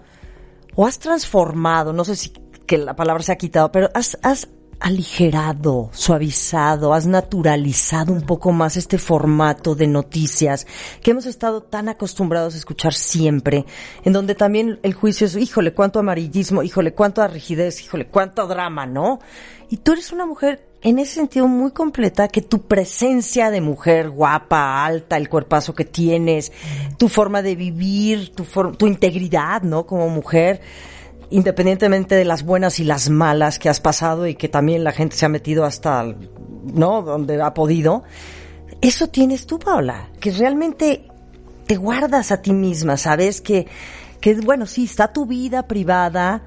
o 0.75 0.87
has 0.87 0.99
transformado, 0.99 1.93
no 1.93 2.05
sé 2.05 2.17
si 2.17 2.31
que 2.67 2.79
la 2.79 2.97
palabra 2.97 3.23
se 3.23 3.33
ha 3.33 3.37
quitado, 3.37 3.71
pero 3.71 3.89
has, 3.95 4.19
has 4.23 4.49
aligerado, 4.81 5.91
suavizado, 5.93 6.93
has 6.93 7.07
naturalizado 7.07 8.13
un 8.13 8.23
poco 8.23 8.53
más 8.53 8.77
este 8.77 8.99
formato 8.99 9.75
de 9.75 9.87
noticias 9.87 10.67
que 11.03 11.13
hemos 11.13 11.27
estado 11.27 11.63
tan 11.63 11.89
acostumbrados 11.89 12.55
a 12.55 12.59
escuchar 12.59 12.93
siempre, 12.93 13.65
en 14.05 14.13
donde 14.13 14.35
también 14.35 14.79
el 14.83 14.93
juicio 14.93 15.27
es, 15.27 15.37
híjole, 15.37 15.73
cuánto 15.73 15.99
amarillismo, 15.99 16.63
híjole, 16.63 16.93
cuánto 16.93 17.27
rigidez, 17.27 17.83
híjole, 17.83 18.07
cuánto 18.09 18.47
drama, 18.47 18.87
¿no? 18.87 19.21
Y 19.71 19.79
tú 19.79 19.93
eres 19.93 20.13
una 20.13 20.27
mujer 20.27 20.69
en 20.87 21.01
ese 21.01 21.15
sentido 21.15 21.49
muy 21.49 21.73
completa, 21.73 22.29
que 22.29 22.43
tu 22.43 22.63
presencia 22.63 23.51
de 23.51 23.61
mujer 23.61 24.09
guapa, 24.09 24.85
alta, 24.85 25.17
el 25.17 25.29
cuerpazo 25.29 25.75
que 25.75 25.85
tienes, 25.85 26.53
tu 26.97 27.09
forma 27.09 27.43
de 27.43 27.57
vivir, 27.57 28.33
tu, 28.33 28.45
tu 28.45 28.87
integridad, 28.87 29.63
¿no? 29.63 29.85
Como 29.85 30.09
mujer, 30.09 30.61
independientemente 31.31 32.15
de 32.15 32.25
las 32.25 32.45
buenas 32.45 32.79
y 32.79 32.85
las 32.85 33.11
malas 33.11 33.59
que 33.59 33.69
has 33.69 33.81
pasado 33.81 34.29
y 34.29 34.37
que 34.37 34.49
también 34.49 34.85
la 34.85 34.93
gente 34.93 35.17
se 35.17 35.27
ha 35.27 35.29
metido 35.29 35.65
hasta, 35.65 36.15
¿no? 36.73 37.03
Donde 37.03 37.43
ha 37.43 37.53
podido. 37.53 38.05
Eso 38.81 39.09
tienes 39.09 39.45
tú, 39.45 39.59
Paula, 39.59 40.11
que 40.21 40.31
realmente 40.31 41.09
te 41.67 41.75
guardas 41.75 42.31
a 42.31 42.43
ti 42.43 42.53
misma, 42.53 42.97
sabes 42.97 43.41
que, 43.41 43.67
que 44.21 44.35
bueno, 44.37 44.67
sí, 44.67 44.85
está 44.85 45.13
tu 45.13 45.27
vida 45.27 45.67
privada, 45.67 46.45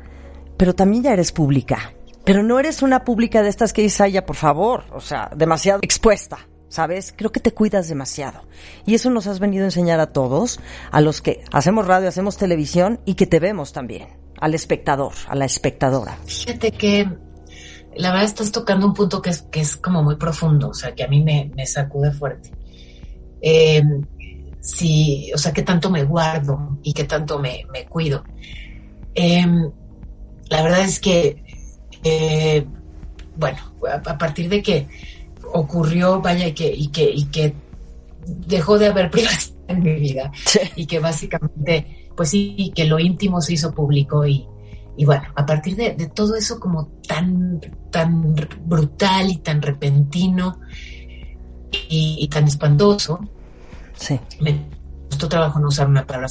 pero 0.56 0.74
también 0.74 1.04
ya 1.04 1.12
eres 1.12 1.34
pública. 1.34 1.92
Pero 2.30 2.44
no 2.44 2.60
eres 2.60 2.84
una 2.84 3.06
pública 3.06 3.42
de 3.42 3.50
estas 3.50 3.74
que 3.74 3.82
dice, 3.82 4.12
ya, 4.12 4.24
por 4.24 4.36
favor, 4.36 4.84
o 4.94 5.02
sea, 5.02 5.32
demasiado 5.36 5.80
expuesta. 5.82 6.38
¿sabes? 6.68 7.12
Creo 7.18 7.32
que 7.32 7.40
te 7.40 7.56
cuidas 7.56 7.90
demasiado. 7.90 8.44
Y 8.86 8.94
eso 8.94 9.10
nos 9.10 9.26
has 9.26 9.40
venido 9.40 9.64
a 9.64 9.70
enseñar 9.70 10.00
a 10.00 10.14
todos, 10.14 10.60
a 10.92 11.02
los 11.02 11.24
que 11.24 11.44
hacemos 11.52 11.88
radio, 11.88 12.08
hacemos 12.08 12.38
televisión 12.38 13.00
y 13.04 13.16
que 13.16 13.26
te 13.26 13.40
vemos 13.40 13.74
también 13.74 14.10
al 14.40 14.54
espectador, 14.54 15.14
a 15.28 15.34
la 15.34 15.46
espectadora? 15.46 16.20
Fíjate 16.28 16.70
que 16.70 17.10
la 17.96 18.12
verdad 18.12 18.26
estás 18.26 18.52
tocando 18.52 18.86
un 18.86 18.94
punto 18.94 19.24
que 19.24 19.32
es, 19.32 19.42
que 19.42 19.62
es 19.62 19.76
como 19.76 20.04
muy 20.04 20.18
profundo, 20.18 20.70
o 20.70 20.74
sea, 20.76 20.94
que 20.94 21.04
a 21.04 21.08
mí 21.08 21.24
me, 21.24 21.52
me 21.56 21.66
sacude 21.66 22.12
fuerte. 22.12 22.52
Eh, 23.42 23.82
o 25.34 25.38
sea, 25.40 25.52
qué 25.52 25.64
tanto 25.64 25.90
me 25.90 26.04
guardo 26.04 26.78
y 26.84 26.94
qué 26.94 27.06
tanto 27.06 27.40
me, 27.40 27.64
me 27.74 27.88
cuido. 27.88 28.24
Eh, 29.16 29.48
la 30.50 30.62
verdad 30.62 30.82
es 30.82 31.00
que, 31.00 31.49
eh, 32.04 32.66
bueno, 33.36 33.58
a, 33.92 34.18
partir 34.18 34.50
de 34.50 34.62
que 34.62 34.88
ocurrió, 35.54 36.22
vaya, 36.22 36.48
y 36.48 36.54
que, 36.54 36.74
y 36.74 36.88
que, 36.90 37.10
y 37.10 37.26
que 37.26 37.54
dejó 38.26 38.78
de 38.78 38.88
haber 38.88 39.10
privacidad 39.12 39.56
en 39.68 39.84
mi 39.84 39.94
vida 39.96 40.32
y 40.76 40.86
que 40.86 41.00
básicamente, 41.00 42.10
pues 42.16 42.30
sí, 42.30 42.72
que 42.76 42.86
lo 42.86 43.00
íntimo 43.00 43.42
se 43.42 43.54
hizo 43.54 43.72
público 43.72 44.26
y, 44.26 44.46
y 44.98 45.06
bueno, 45.06 45.24
a 45.36 45.46
partir 45.46 45.76
de, 45.76 45.94
de, 45.94 46.08
todo 46.08 46.36
eso 46.36 46.60
como 46.60 46.88
tan, 47.08 47.62
tan 47.92 48.36
brutal 48.66 49.30
y 49.30 49.38
tan 49.38 49.62
repentino 49.62 50.60
y, 51.72 52.18
y 52.20 52.28
tan 52.28 52.46
espantoso, 52.46 53.20
Sí. 54.00 54.20
Me 54.40 54.66
costó 55.10 55.28
trabajo 55.28 55.60
no 55.60 55.68
usar 55.68 55.88
una 55.88 56.06
palabra. 56.08 56.30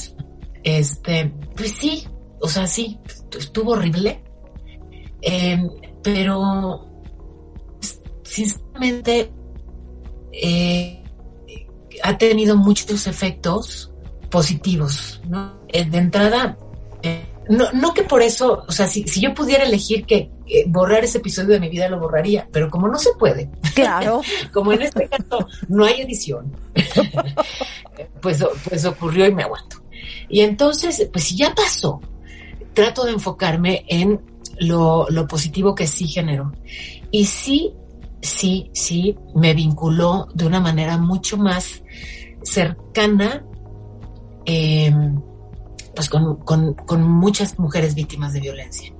Este, 0.63 1.31
pues 1.55 1.71
sí, 1.71 2.07
o 2.41 2.47
sea, 2.47 2.67
sí, 2.67 2.99
estuvo 3.37 3.71
horrible. 3.71 4.23
Eh, 5.21 5.61
pero, 6.01 6.87
sinceramente, 8.23 9.31
eh, 10.31 11.03
ha 12.03 12.17
tenido 12.17 12.55
muchos 12.55 13.07
efectos 13.07 13.91
positivos, 14.29 15.21
¿no? 15.27 15.59
Eh, 15.67 15.85
de 15.85 15.97
entrada, 15.97 16.57
eh, 17.01 17.25
no, 17.49 17.71
no 17.73 17.93
que 17.93 18.03
por 18.03 18.21
eso, 18.21 18.63
o 18.67 18.71
sea, 18.71 18.87
si, 18.87 19.07
si 19.07 19.21
yo 19.21 19.33
pudiera 19.33 19.63
elegir 19.63 20.05
que 20.05 20.31
eh, 20.47 20.65
borrar 20.67 21.03
ese 21.03 21.17
episodio 21.17 21.49
de 21.49 21.59
mi 21.59 21.69
vida, 21.69 21.89
lo 21.89 21.99
borraría, 21.99 22.47
pero 22.51 22.69
como 22.69 22.87
no 22.87 22.97
se 22.97 23.11
puede, 23.17 23.49
claro, 23.73 24.21
como 24.53 24.71
en 24.73 24.83
este 24.83 25.07
caso 25.07 25.47
no 25.67 25.85
hay 25.85 26.01
edición, 26.01 26.55
pues, 28.21 28.43
pues 28.67 28.85
ocurrió 28.85 29.25
y 29.25 29.33
me 29.33 29.43
aguanto. 29.43 29.77
Y 30.29 30.41
entonces, 30.41 31.09
pues 31.11 31.25
si 31.25 31.37
ya 31.37 31.53
pasó, 31.55 32.01
trato 32.73 33.03
de 33.03 33.13
enfocarme 33.13 33.83
en 33.87 34.21
lo, 34.59 35.07
lo 35.09 35.27
positivo 35.27 35.75
que 35.75 35.87
sí 35.87 36.07
generó. 36.07 36.51
Y 37.11 37.25
sí, 37.25 37.73
sí, 38.21 38.69
sí, 38.73 39.15
me 39.35 39.53
vinculó 39.53 40.27
de 40.33 40.45
una 40.45 40.59
manera 40.59 40.97
mucho 40.97 41.37
más 41.37 41.83
cercana. 42.43 43.45
Eh, 44.45 44.93
pues 45.95 46.09
con, 46.09 46.37
con, 46.37 46.73
con, 46.73 47.03
muchas 47.03 47.59
mujeres 47.59 47.93
víctimas 47.95 48.33
de 48.33 48.39
violencia. 48.39 48.93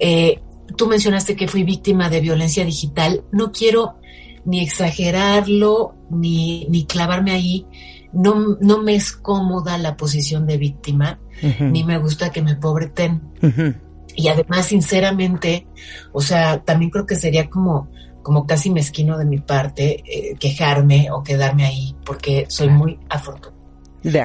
Eh, 0.00 0.40
tú 0.76 0.86
mencionaste 0.86 1.36
que 1.36 1.48
fui 1.48 1.62
víctima 1.62 2.08
de 2.08 2.20
violencia 2.20 2.64
digital. 2.64 3.24
No 3.32 3.52
quiero 3.52 3.96
ni 4.44 4.60
exagerarlo, 4.60 5.94
ni, 6.10 6.66
ni 6.68 6.84
clavarme 6.86 7.32
ahí. 7.32 7.66
No, 8.12 8.56
no 8.60 8.82
me 8.82 8.94
es 8.94 9.12
cómoda 9.12 9.78
la 9.78 9.96
posición 9.96 10.46
de 10.46 10.58
víctima, 10.58 11.18
uh 11.42 11.46
-huh. 11.46 11.70
ni 11.70 11.84
me 11.84 11.98
gusta 11.98 12.30
que 12.30 12.42
me 12.42 12.56
pobreten. 12.56 13.22
Uh 13.42 13.46
-huh. 13.46 13.74
Y 14.16 14.28
además, 14.28 14.66
sinceramente, 14.66 15.66
o 16.12 16.20
sea, 16.20 16.62
también 16.62 16.90
creo 16.90 17.06
que 17.06 17.16
sería 17.16 17.48
como, 17.48 17.88
como 18.22 18.46
casi 18.46 18.70
mezquino 18.70 19.18
de 19.18 19.24
mi 19.24 19.38
parte 19.38 20.02
eh, 20.06 20.36
quejarme 20.38 21.10
o 21.10 21.22
quedarme 21.22 21.64
ahí, 21.64 21.96
porque 22.04 22.46
soy 22.48 22.68
muy 22.68 22.98
afortunada 23.08 23.62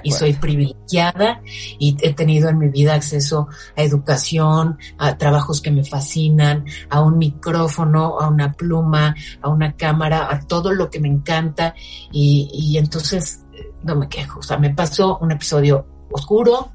y 0.03 0.11
soy 0.11 0.33
privilegiada 0.33 1.41
y 1.77 1.95
he 2.01 2.13
tenido 2.13 2.49
en 2.49 2.57
mi 2.57 2.69
vida 2.69 2.95
acceso 2.95 3.47
a 3.75 3.83
educación, 3.83 4.77
a 4.97 5.17
trabajos 5.17 5.61
que 5.61 5.71
me 5.71 5.83
fascinan, 5.83 6.65
a 6.89 7.01
un 7.01 7.17
micrófono, 7.17 8.19
a 8.19 8.27
una 8.27 8.53
pluma, 8.53 9.15
a 9.41 9.49
una 9.49 9.75
cámara, 9.75 10.27
a 10.31 10.39
todo 10.41 10.73
lo 10.73 10.89
que 10.89 10.99
me 10.99 11.07
encanta 11.07 11.75
y, 12.11 12.49
y 12.51 12.77
entonces 12.77 13.45
no 13.83 13.95
me 13.95 14.09
quejo. 14.09 14.39
O 14.39 14.43
sea, 14.43 14.57
me 14.57 14.73
pasó 14.73 15.17
un 15.19 15.31
episodio 15.31 15.85
oscuro, 16.11 16.71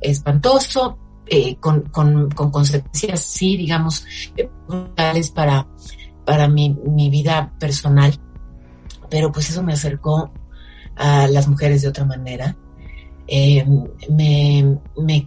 espantoso, 0.00 0.98
eh, 1.34 1.56
con, 1.58 1.80
con, 1.84 2.30
con, 2.32 2.50
consecuencias, 2.50 3.20
sí, 3.24 3.56
digamos, 3.56 4.04
brutales 4.68 5.30
para, 5.30 5.66
para 6.26 6.46
mi, 6.46 6.76
mi 6.84 7.08
vida 7.08 7.54
personal, 7.58 8.12
pero 9.08 9.32
pues 9.32 9.48
eso 9.48 9.62
me 9.62 9.72
acercó 9.72 10.30
a 10.94 11.26
las 11.28 11.48
mujeres 11.48 11.80
de 11.80 11.88
otra 11.88 12.04
manera. 12.04 12.54
Eh, 13.26 13.64
me, 14.10 14.78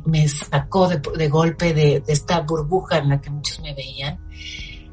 me, 0.05 0.27
sacó 0.27 0.87
de, 0.87 1.01
de 1.17 1.27
golpe 1.27 1.73
de, 1.73 2.01
de, 2.01 2.13
esta 2.13 2.41
burbuja 2.41 2.99
en 2.99 3.09
la 3.09 3.19
que 3.19 3.31
muchos 3.31 3.59
me 3.61 3.73
veían. 3.73 4.19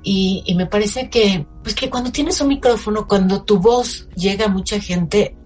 Y, 0.03 0.43
y, 0.47 0.55
me 0.55 0.65
parece 0.65 1.11
que, 1.11 1.47
pues 1.63 1.75
que 1.75 1.91
cuando 1.91 2.11
tienes 2.11 2.41
un 2.41 2.49
micrófono, 2.49 3.07
cuando 3.07 3.43
tu 3.43 3.59
voz 3.59 4.09
llega 4.17 4.47
a 4.47 4.49
mucha 4.49 4.81
gente, 4.81 5.37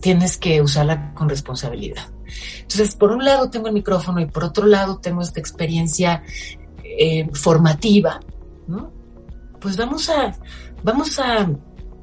tienes 0.00 0.36
que 0.36 0.62
usarla 0.62 1.12
con 1.14 1.28
responsabilidad. 1.28 2.12
Entonces, 2.60 2.94
por 2.94 3.12
un 3.12 3.24
lado 3.24 3.50
tengo 3.50 3.68
el 3.68 3.74
micrófono 3.74 4.20
y 4.20 4.26
por 4.26 4.44
otro 4.44 4.66
lado 4.66 4.98
tengo 4.98 5.22
esta 5.22 5.40
experiencia 5.40 6.22
eh, 6.84 7.28
formativa, 7.32 8.20
¿no? 8.66 8.92
Pues 9.60 9.76
vamos 9.76 10.08
a, 10.08 10.36
vamos 10.82 11.18
a 11.18 11.48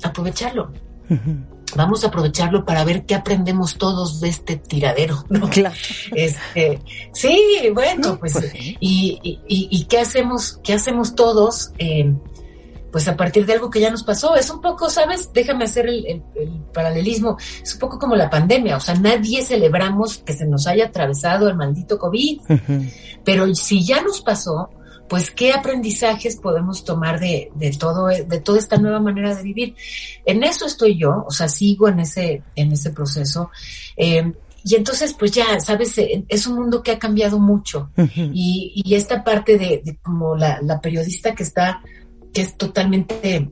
aprovecharlo. 0.03 0.71
Uh 1.09 1.13
-huh 1.13 1.55
vamos 1.75 2.03
a 2.03 2.07
aprovecharlo 2.07 2.65
para 2.65 2.83
ver 2.83 3.05
qué 3.05 3.15
aprendemos 3.15 3.77
todos 3.77 4.19
de 4.21 4.29
este 4.29 4.57
tiradero, 4.57 5.23
¿no? 5.29 5.49
Claro. 5.55 5.75
Este, 6.13 6.81
sí, 7.13 7.39
bueno, 7.73 8.17
pues, 8.19 8.33
pues 8.33 8.51
sí. 8.51 8.77
Y, 8.79 9.19
y, 9.23 9.67
y, 9.71 9.85
qué 9.85 9.99
hacemos, 9.99 10.59
qué 10.63 10.73
hacemos 10.73 11.15
todos, 11.15 11.71
eh, 11.77 12.13
pues 12.95 13.09
a 13.09 13.17
partir 13.17 13.45
de 13.45 13.51
algo 13.51 13.69
que 13.69 13.81
ya 13.81 13.91
nos 13.91 14.03
pasó. 14.03 14.37
Es 14.37 14.49
un 14.49 14.61
poco, 14.61 14.89
¿sabes? 14.89 15.29
Déjame 15.33 15.65
hacer 15.65 15.85
el, 15.85 16.05
el, 16.05 16.23
el, 16.33 16.61
paralelismo. 16.73 17.35
Es 17.61 17.73
un 17.73 17.79
poco 17.81 17.99
como 17.99 18.15
la 18.15 18.29
pandemia. 18.29 18.77
O 18.77 18.79
sea, 18.79 18.95
nadie 18.95 19.43
celebramos 19.43 20.19
que 20.19 20.31
se 20.31 20.45
nos 20.45 20.65
haya 20.65 20.85
atravesado 20.85 21.49
el 21.49 21.57
maldito 21.57 21.99
COVID. 21.99 22.39
Uh 22.47 22.53
-huh. 22.53 22.93
Pero 23.25 23.53
si 23.53 23.83
ya 23.85 24.01
nos 24.01 24.21
pasó, 24.21 24.69
pues 25.09 25.29
qué 25.29 25.51
aprendizajes 25.51 26.37
podemos 26.37 26.85
tomar 26.85 27.19
de, 27.19 27.51
de 27.55 27.71
todo, 27.71 28.07
de 28.07 28.39
toda 28.39 28.59
esta 28.59 28.77
nueva 28.77 29.01
manera 29.01 29.35
de 29.35 29.43
vivir. 29.43 29.75
En 30.25 30.45
eso 30.45 30.65
estoy 30.65 30.97
yo, 30.97 31.25
o 31.27 31.31
sea, 31.31 31.49
sigo 31.49 31.89
en 31.89 31.99
ese, 31.99 32.43
en 32.55 32.71
ese 32.71 32.91
proceso. 32.91 33.49
Eh, 33.97 34.31
y 34.63 34.75
entonces, 34.75 35.13
pues 35.13 35.31
ya, 35.31 35.59
sabes, 35.59 35.95
es 35.97 36.47
un 36.47 36.55
mundo 36.55 36.81
que 36.81 36.91
ha 36.91 36.97
cambiado 36.97 37.39
mucho. 37.39 37.89
Uh 37.97 38.03
-huh. 38.03 38.31
y, 38.33 38.71
y, 38.85 38.95
esta 38.95 39.21
parte 39.21 39.57
de, 39.57 39.81
de 39.83 39.97
como 40.01 40.37
la, 40.37 40.61
la, 40.61 40.79
periodista 40.79 41.35
que 41.35 41.43
está, 41.43 41.81
que 42.35 42.41
es 42.41 42.57
totalmente, 42.57 43.49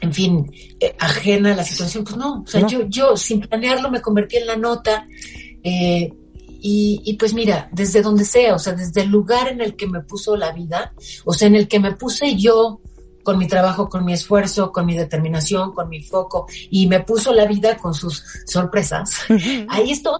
en 0.00 0.12
fin, 0.12 0.50
eh, 0.80 0.94
ajena 0.98 1.52
a 1.52 1.56
la 1.56 1.64
situación, 1.64 2.02
pues 2.02 2.16
no, 2.16 2.42
o 2.42 2.46
sea, 2.46 2.62
no. 2.62 2.68
yo, 2.68 2.86
yo 2.88 3.16
sin 3.16 3.40
planearlo 3.40 3.90
me 3.90 4.02
convertí 4.02 4.38
en 4.38 4.46
la 4.46 4.56
nota. 4.56 5.06
Eh, 5.62 6.12
y, 6.58 7.00
y, 7.04 7.14
pues 7.14 7.32
mira, 7.32 7.68
desde 7.70 8.02
donde 8.02 8.24
sea, 8.24 8.56
o 8.56 8.58
sea, 8.58 8.72
desde 8.72 9.02
el 9.02 9.08
lugar 9.08 9.46
en 9.46 9.60
el 9.60 9.76
que 9.76 9.86
me 9.86 10.00
puso 10.00 10.36
la 10.36 10.50
vida, 10.50 10.94
o 11.24 11.32
sea, 11.32 11.46
en 11.46 11.54
el 11.54 11.68
que 11.68 11.78
me 11.78 11.92
puse 11.92 12.34
yo 12.34 12.80
con 13.22 13.38
mi 13.38 13.46
trabajo, 13.46 13.88
con 13.88 14.04
mi 14.04 14.14
esfuerzo, 14.14 14.72
con 14.72 14.84
mi 14.84 14.96
determinación, 14.96 15.72
con 15.72 15.88
mi 15.88 16.02
foco, 16.02 16.46
y 16.70 16.88
me 16.88 17.00
puso 17.00 17.32
la 17.32 17.46
vida 17.46 17.76
con 17.76 17.94
sus 17.94 18.24
sorpresas. 18.46 19.12
Ahí 19.68 19.92
estoy. 19.92 20.18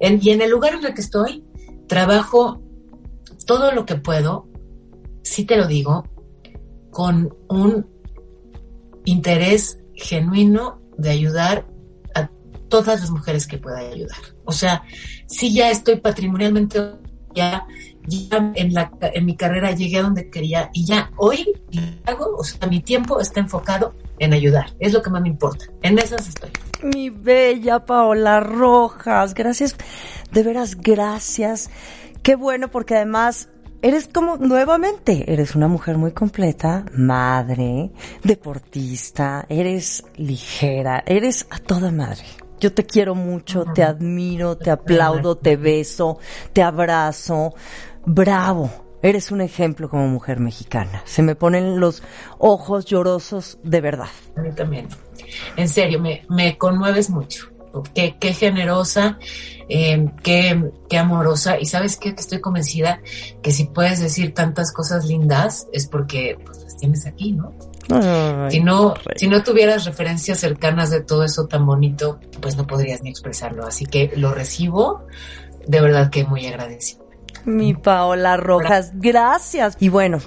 En, 0.00 0.18
y 0.20 0.30
en 0.30 0.42
el 0.42 0.50
lugar 0.50 0.74
en 0.74 0.84
el 0.84 0.92
que 0.92 1.02
estoy, 1.02 1.44
trabajo 1.86 2.60
todo 3.46 3.70
lo 3.70 3.86
que 3.86 3.94
puedo, 3.94 4.48
sí 5.22 5.44
te 5.44 5.56
lo 5.56 5.68
digo, 5.68 6.04
con 6.96 7.36
un 7.48 7.86
interés 9.04 9.78
genuino 9.92 10.80
de 10.96 11.10
ayudar 11.10 11.66
a 12.14 12.30
todas 12.70 13.02
las 13.02 13.10
mujeres 13.10 13.46
que 13.46 13.58
pueda 13.58 13.80
ayudar. 13.80 14.16
O 14.46 14.52
sea, 14.52 14.82
sí 15.26 15.52
ya 15.52 15.70
estoy 15.70 15.96
patrimonialmente, 15.96 16.80
ya, 17.34 17.66
ya 18.06 18.50
en, 18.54 18.72
la, 18.72 18.90
en 19.02 19.26
mi 19.26 19.36
carrera 19.36 19.72
llegué 19.72 19.98
a 19.98 20.04
donde 20.04 20.30
quería 20.30 20.70
y 20.72 20.86
ya 20.86 21.10
hoy 21.18 21.44
hago, 22.06 22.34
o 22.34 22.42
sea, 22.42 22.66
mi 22.66 22.80
tiempo 22.80 23.20
está 23.20 23.40
enfocado 23.40 23.94
en 24.18 24.32
ayudar. 24.32 24.74
Es 24.78 24.94
lo 24.94 25.02
que 25.02 25.10
más 25.10 25.20
me 25.20 25.28
importa. 25.28 25.66
En 25.82 25.98
esas 25.98 26.26
estoy. 26.26 26.48
Mi 26.82 27.10
bella 27.10 27.84
Paola 27.84 28.40
Rojas, 28.40 29.34
gracias, 29.34 29.76
de 30.32 30.42
veras 30.42 30.76
gracias. 30.76 31.68
Qué 32.22 32.36
bueno 32.36 32.70
porque 32.70 32.94
además 32.94 33.50
eres 33.82 34.08
como 34.08 34.36
nuevamente, 34.36 35.32
eres 35.32 35.54
una 35.54 35.68
mujer 35.68 35.98
muy 35.98 36.12
completa, 36.12 36.84
madre, 36.92 37.90
deportista, 38.22 39.46
eres 39.48 40.04
ligera, 40.16 41.02
eres 41.06 41.46
a 41.50 41.58
toda 41.58 41.90
madre. 41.90 42.24
Yo 42.58 42.72
te 42.72 42.86
quiero 42.86 43.14
mucho, 43.14 43.64
te 43.74 43.82
admiro, 43.82 44.56
te 44.56 44.70
aplaudo, 44.70 45.36
te 45.36 45.56
beso, 45.56 46.18
te 46.52 46.62
abrazo. 46.62 47.54
Bravo. 48.06 48.70
Eres 49.02 49.30
un 49.30 49.42
ejemplo 49.42 49.90
como 49.90 50.08
mujer 50.08 50.40
mexicana. 50.40 51.02
Se 51.04 51.22
me 51.22 51.34
ponen 51.34 51.78
los 51.78 52.02
ojos 52.38 52.86
llorosos 52.86 53.58
de 53.62 53.80
verdad. 53.82 54.08
A 54.36 54.40
mí 54.40 54.50
también. 54.52 54.88
En 55.56 55.68
serio, 55.68 56.00
me, 56.00 56.24
me 56.30 56.56
conmueves 56.56 57.10
mucho. 57.10 57.50
Qué, 57.94 58.16
qué 58.18 58.34
generosa, 58.34 59.18
eh, 59.68 60.06
qué, 60.22 60.70
qué 60.88 60.98
amorosa. 60.98 61.58
Y 61.58 61.66
sabes 61.66 61.96
qué, 61.96 62.14
que 62.14 62.20
estoy 62.20 62.40
convencida 62.40 63.00
que 63.42 63.52
si 63.52 63.64
puedes 63.64 64.00
decir 64.00 64.34
tantas 64.34 64.72
cosas 64.72 65.06
lindas 65.06 65.66
es 65.72 65.86
porque 65.86 66.38
pues, 66.44 66.62
las 66.62 66.76
tienes 66.76 67.06
aquí, 67.06 67.32
¿no? 67.32 67.52
si 68.50 68.60
no, 68.60 68.94
si 69.14 69.28
no 69.28 69.42
tuvieras 69.42 69.84
referencias 69.84 70.40
cercanas 70.40 70.90
de 70.90 71.02
todo 71.02 71.24
eso 71.24 71.46
tan 71.46 71.64
bonito, 71.64 72.18
pues 72.40 72.56
no 72.56 72.66
podrías 72.66 73.02
ni 73.02 73.10
expresarlo. 73.10 73.66
Así 73.66 73.86
que 73.86 74.12
lo 74.16 74.34
recibo, 74.34 75.06
de 75.66 75.80
verdad 75.80 76.10
que 76.10 76.24
muy 76.24 76.46
agradecido. 76.46 77.06
Mi 77.44 77.74
Paola 77.74 78.36
Rojas, 78.36 78.90
gracias. 78.94 79.76
Y 79.78 79.88
bueno, 79.88 80.18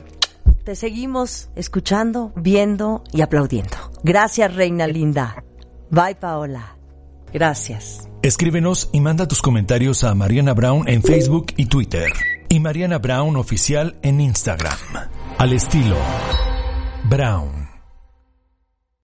te 0.64 0.76
seguimos 0.76 1.50
escuchando, 1.56 2.32
viendo 2.36 3.04
y 3.12 3.22
aplaudiendo. 3.22 3.76
Gracias, 4.04 4.56
Reina 4.56 4.88
Linda. 4.88 5.44
Bye, 5.90 6.16
Paola. 6.16 6.79
Gracias. 7.34 8.08
Escríbenos 8.22 8.90
y 8.92 9.00
manda 9.00 9.28
tus 9.28 9.42
comentarios 9.42 10.04
a 10.04 10.14
Mariana 10.14 10.54
Brown 10.54 10.88
en 10.88 11.02
Facebook 11.04 11.48
y 11.56 11.68
Twitter. 11.68 12.12
Y 12.50 12.60
Mariana 12.60 12.98
Brown 12.98 13.38
Oficial 13.38 13.98
en 14.02 14.20
Instagram. 14.20 14.78
Al 15.38 15.54
estilo 15.54 15.96
Brown. 17.10 17.59